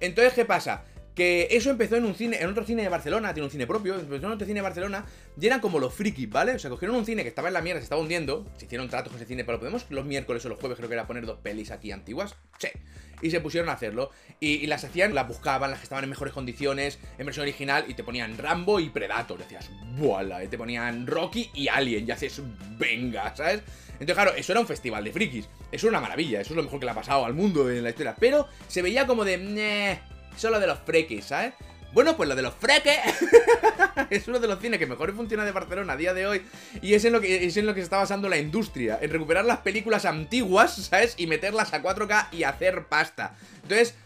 Entonces, 0.00 0.32
¿qué 0.32 0.46
pasa? 0.46 0.82
Que 1.14 1.48
eso 1.50 1.70
empezó 1.70 1.96
en 1.96 2.04
un 2.04 2.14
cine, 2.14 2.40
en 2.40 2.48
otro 2.48 2.64
cine 2.64 2.82
de 2.82 2.88
Barcelona, 2.88 3.34
tiene 3.34 3.44
un 3.44 3.50
cine 3.50 3.66
propio, 3.66 3.94
empezó 3.94 4.26
en 4.26 4.32
otro 4.32 4.46
cine 4.46 4.60
de 4.60 4.62
Barcelona, 4.62 5.04
y 5.38 5.46
eran 5.46 5.60
como 5.60 5.78
los 5.78 5.92
frikis, 5.92 6.30
¿vale? 6.30 6.52
O 6.52 6.58
sea, 6.58 6.70
cogieron 6.70 6.96
un 6.96 7.04
cine 7.04 7.22
que 7.22 7.28
estaba 7.28 7.48
en 7.48 7.54
la 7.54 7.62
mierda, 7.62 7.80
se 7.80 7.84
estaba 7.84 8.00
hundiendo, 8.00 8.46
se 8.56 8.66
hicieron 8.66 8.88
tratos 8.88 9.12
con 9.12 9.16
ese 9.16 9.26
cine, 9.26 9.44
pero 9.44 9.58
podemos 9.58 9.86
los 9.90 10.04
miércoles 10.04 10.44
o 10.46 10.48
los 10.48 10.58
jueves 10.58 10.76
creo 10.76 10.88
que 10.88 10.94
era 10.94 11.06
poner 11.06 11.26
dos 11.26 11.38
pelis 11.38 11.70
aquí 11.72 11.90
antiguas, 11.90 12.36
sí, 12.58 12.68
y 13.22 13.30
se 13.30 13.40
pusieron 13.40 13.68
a 13.68 13.72
hacerlo, 13.72 14.10
y, 14.38 14.66
las 14.66 14.84
hacían, 14.84 15.14
las 15.14 15.26
buscaban, 15.26 15.70
las 15.70 15.80
que 15.80 15.84
estaban 15.84 16.04
en 16.04 16.10
mejores 16.10 16.32
condiciones, 16.32 16.98
en 17.18 17.26
versión 17.26 17.42
original, 17.42 17.84
y 17.88 17.94
te 17.94 18.04
ponían 18.04 18.38
Rambo 18.38 18.80
y 18.80 18.88
Predator, 18.88 19.38
decías, 19.38 19.68
¡buala! 19.98 20.44
Y 20.44 20.48
te 20.48 20.56
ponían 20.56 21.06
Rocky 21.06 21.50
y 21.54 21.68
Alien, 21.68 22.06
y 22.06 22.12
haces, 22.12 22.40
venga, 22.78 23.34
¿sabes? 23.34 23.62
Entonces, 24.00 24.14
claro, 24.14 24.32
eso 24.34 24.52
era 24.52 24.60
un 24.60 24.66
festival 24.66 25.04
de 25.04 25.12
frikis. 25.12 25.46
Eso 25.70 25.86
una 25.86 26.00
maravilla, 26.00 26.40
eso 26.40 26.54
es 26.54 26.56
lo 26.56 26.62
mejor 26.62 26.80
que 26.80 26.86
le 26.86 26.92
ha 26.92 26.94
pasado 26.94 27.26
al 27.26 27.34
mundo 27.34 27.70
en 27.70 27.82
la 27.82 27.90
historia. 27.90 28.16
Pero 28.18 28.48
se 28.66 28.80
veía 28.80 29.06
como 29.06 29.26
de. 29.26 30.00
Solo 30.36 30.60
de 30.60 30.66
los 30.66 30.78
freques, 30.80 31.26
¿sabes? 31.26 31.54
Bueno, 31.92 32.16
pues 32.16 32.28
lo 32.28 32.36
de 32.36 32.42
los 32.42 32.54
freques 32.54 32.98
es 34.10 34.28
uno 34.28 34.38
de 34.38 34.46
los 34.46 34.60
cines 34.60 34.78
que 34.78 34.86
mejor 34.86 35.12
funciona 35.14 35.44
de 35.44 35.50
Barcelona 35.50 35.94
a 35.94 35.96
día 35.96 36.14
de 36.14 36.26
hoy 36.26 36.42
y 36.80 36.94
es 36.94 37.04
en, 37.04 37.12
lo 37.12 37.20
que, 37.20 37.44
es 37.44 37.56
en 37.56 37.66
lo 37.66 37.74
que 37.74 37.80
se 37.80 37.84
está 37.84 37.96
basando 37.96 38.28
la 38.28 38.38
industria, 38.38 38.98
en 39.02 39.10
recuperar 39.10 39.44
las 39.44 39.58
películas 39.58 40.04
antiguas, 40.04 40.72
¿sabes? 40.74 41.14
Y 41.16 41.26
meterlas 41.26 41.74
a 41.74 41.82
4K 41.82 42.28
y 42.30 42.44
hacer 42.44 42.86
pasta. 42.86 43.36
Entonces, 43.62 43.96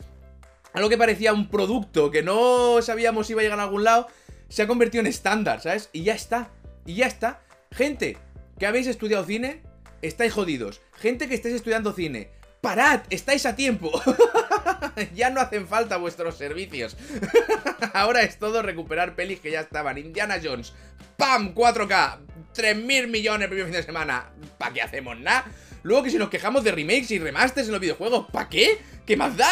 algo 0.73 0.89
que 0.89 0.97
parecía 0.97 1.35
un 1.35 1.49
producto 1.49 2.11
que 2.11 2.23
no 2.23 2.81
sabíamos 2.81 3.27
si 3.27 3.35
iba 3.35 3.43
a 3.43 3.45
llegar 3.45 3.61
a 3.61 3.65
algún 3.65 3.85
lado, 3.85 4.09
se 4.49 4.63
ha 4.63 4.67
convertido 4.67 5.01
en 5.01 5.07
estándar, 5.07 5.61
¿sabes? 5.61 5.91
Y 5.93 6.05
ya 6.05 6.15
está, 6.15 6.51
y 6.87 6.95
ya 6.95 7.07
está. 7.07 7.43
Gente, 7.71 8.17
que 8.59 8.67
habéis 8.67 8.87
estudiado 8.87 9.25
cine, 9.25 9.63
estáis 10.01 10.33
jodidos. 10.33 10.81
Gente 10.95 11.29
que 11.29 11.35
estáis 11.35 11.55
estudiando 11.55 11.93
cine, 11.93 12.31
parad, 12.61 13.03
estáis 13.11 13.45
a 13.47 13.57
tiempo. 13.57 13.93
ya 15.15 15.31
no 15.31 15.41
hacen 15.41 15.67
falta 15.67 15.97
vuestros 15.97 16.37
servicios. 16.37 16.97
Ahora 17.93 18.23
es 18.23 18.39
todo 18.39 18.63
recuperar 18.63 19.15
pelis 19.15 19.41
que 19.41 19.51
ya 19.51 19.61
estaban. 19.61 19.99
Indiana 19.99 20.41
Jones, 20.43 20.73
¡pam! 21.17 21.55
4K, 21.55 22.19
3.000 22.55 23.07
millones 23.09 23.45
el 23.45 23.49
primer 23.49 23.67
fin 23.67 23.75
de 23.75 23.83
semana. 23.83 24.31
¿Para 24.59 24.73
qué 24.73 24.83
hacemos 24.83 25.19
nada? 25.19 25.47
Luego 25.83 26.05
que 26.05 26.11
si 26.11 26.19
nos 26.19 26.31
quejamos 26.31 26.65
de 26.65 26.73
remakes 26.73 27.11
y 27.11 27.19
remasters 27.19 27.67
en 27.67 27.73
los 27.73 27.81
videojuegos, 27.81 28.27
¿para 28.31 28.49
qué? 28.49 28.79
¿Qué 29.05 29.17
más 29.17 29.37
da? 29.37 29.51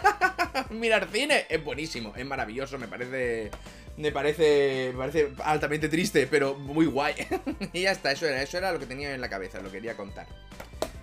Mirar 0.70 1.08
cine 1.10 1.46
es 1.48 1.64
buenísimo, 1.64 2.12
es 2.16 2.26
maravilloso, 2.26 2.78
me 2.78 2.86
parece 2.86 3.50
me 3.96 4.10
parece, 4.10 4.90
me 4.92 4.98
parece 4.98 5.32
altamente 5.44 5.88
triste, 5.88 6.26
pero 6.26 6.54
muy 6.54 6.86
guay. 6.86 7.14
y 7.72 7.82
ya 7.82 7.92
está, 7.92 8.12
eso 8.12 8.26
era, 8.26 8.42
eso 8.42 8.58
era 8.58 8.72
lo 8.72 8.78
que 8.78 8.86
tenía 8.86 9.14
en 9.14 9.20
la 9.20 9.30
cabeza, 9.30 9.60
lo 9.60 9.70
quería 9.70 9.96
contar. 9.96 10.26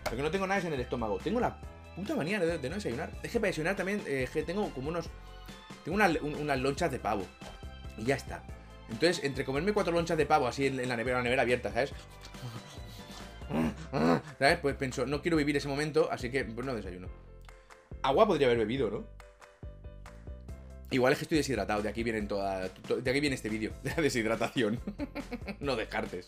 Lo 0.09 0.17
que 0.17 0.23
no 0.23 0.31
tengo 0.31 0.45
nada 0.45 0.59
en 0.61 0.73
el 0.73 0.81
estómago. 0.81 1.17
Tengo 1.19 1.39
la 1.39 1.57
puta 1.95 2.15
manía 2.15 2.39
de, 2.39 2.69
no 2.69 2.75
desayunar. 2.75 3.11
Es 3.23 3.31
que 3.31 3.39
para 3.39 3.49
desayunar 3.49 3.75
también 3.75 4.01
eh, 4.05 4.27
tengo 4.45 4.69
como 4.73 4.89
unos... 4.89 5.09
Tengo 5.83 5.97
unas 5.97 6.59
lonchas 6.59 6.91
de 6.91 6.99
pavo. 6.99 7.25
Y 7.97 8.05
ya 8.05 8.15
está. 8.15 8.43
Entonces, 8.89 9.23
entre 9.23 9.45
comerme 9.45 9.73
cuatro 9.73 9.93
lonchas 9.93 10.17
de 10.17 10.25
pavo 10.25 10.47
así 10.47 10.67
en, 10.67 10.87
la 10.87 10.97
nevera, 10.97 11.17
la 11.17 11.23
nevera 11.23 11.41
abierta, 11.41 11.71
¿sabes? 11.71 11.93
¿Sabes? 14.37 14.59
Pues 14.59 14.75
pienso, 14.75 15.05
no 15.05 15.21
quiero 15.21 15.37
vivir 15.37 15.55
ese 15.57 15.67
momento, 15.67 16.09
así 16.11 16.29
que 16.29 16.43
pues 16.45 16.65
no 16.65 16.75
desayuno. 16.75 17.07
Agua 18.03 18.27
podría 18.27 18.47
haber 18.47 18.59
bebido, 18.59 18.89
¿no? 18.89 19.05
Igual 20.91 21.13
es 21.13 21.19
que 21.19 21.23
estoy 21.23 21.37
deshidratado, 21.37 21.81
de 21.81 21.87
aquí 21.87 22.03
vienen 22.03 22.27
toda, 22.27 22.67
de 22.67 23.09
aquí 23.09 23.19
viene 23.21 23.35
este 23.35 23.47
vídeo, 23.47 23.71
de 23.83 23.91
la 23.91 24.01
deshidratación. 24.01 24.79
no 25.59 25.75
descartes. 25.75 26.25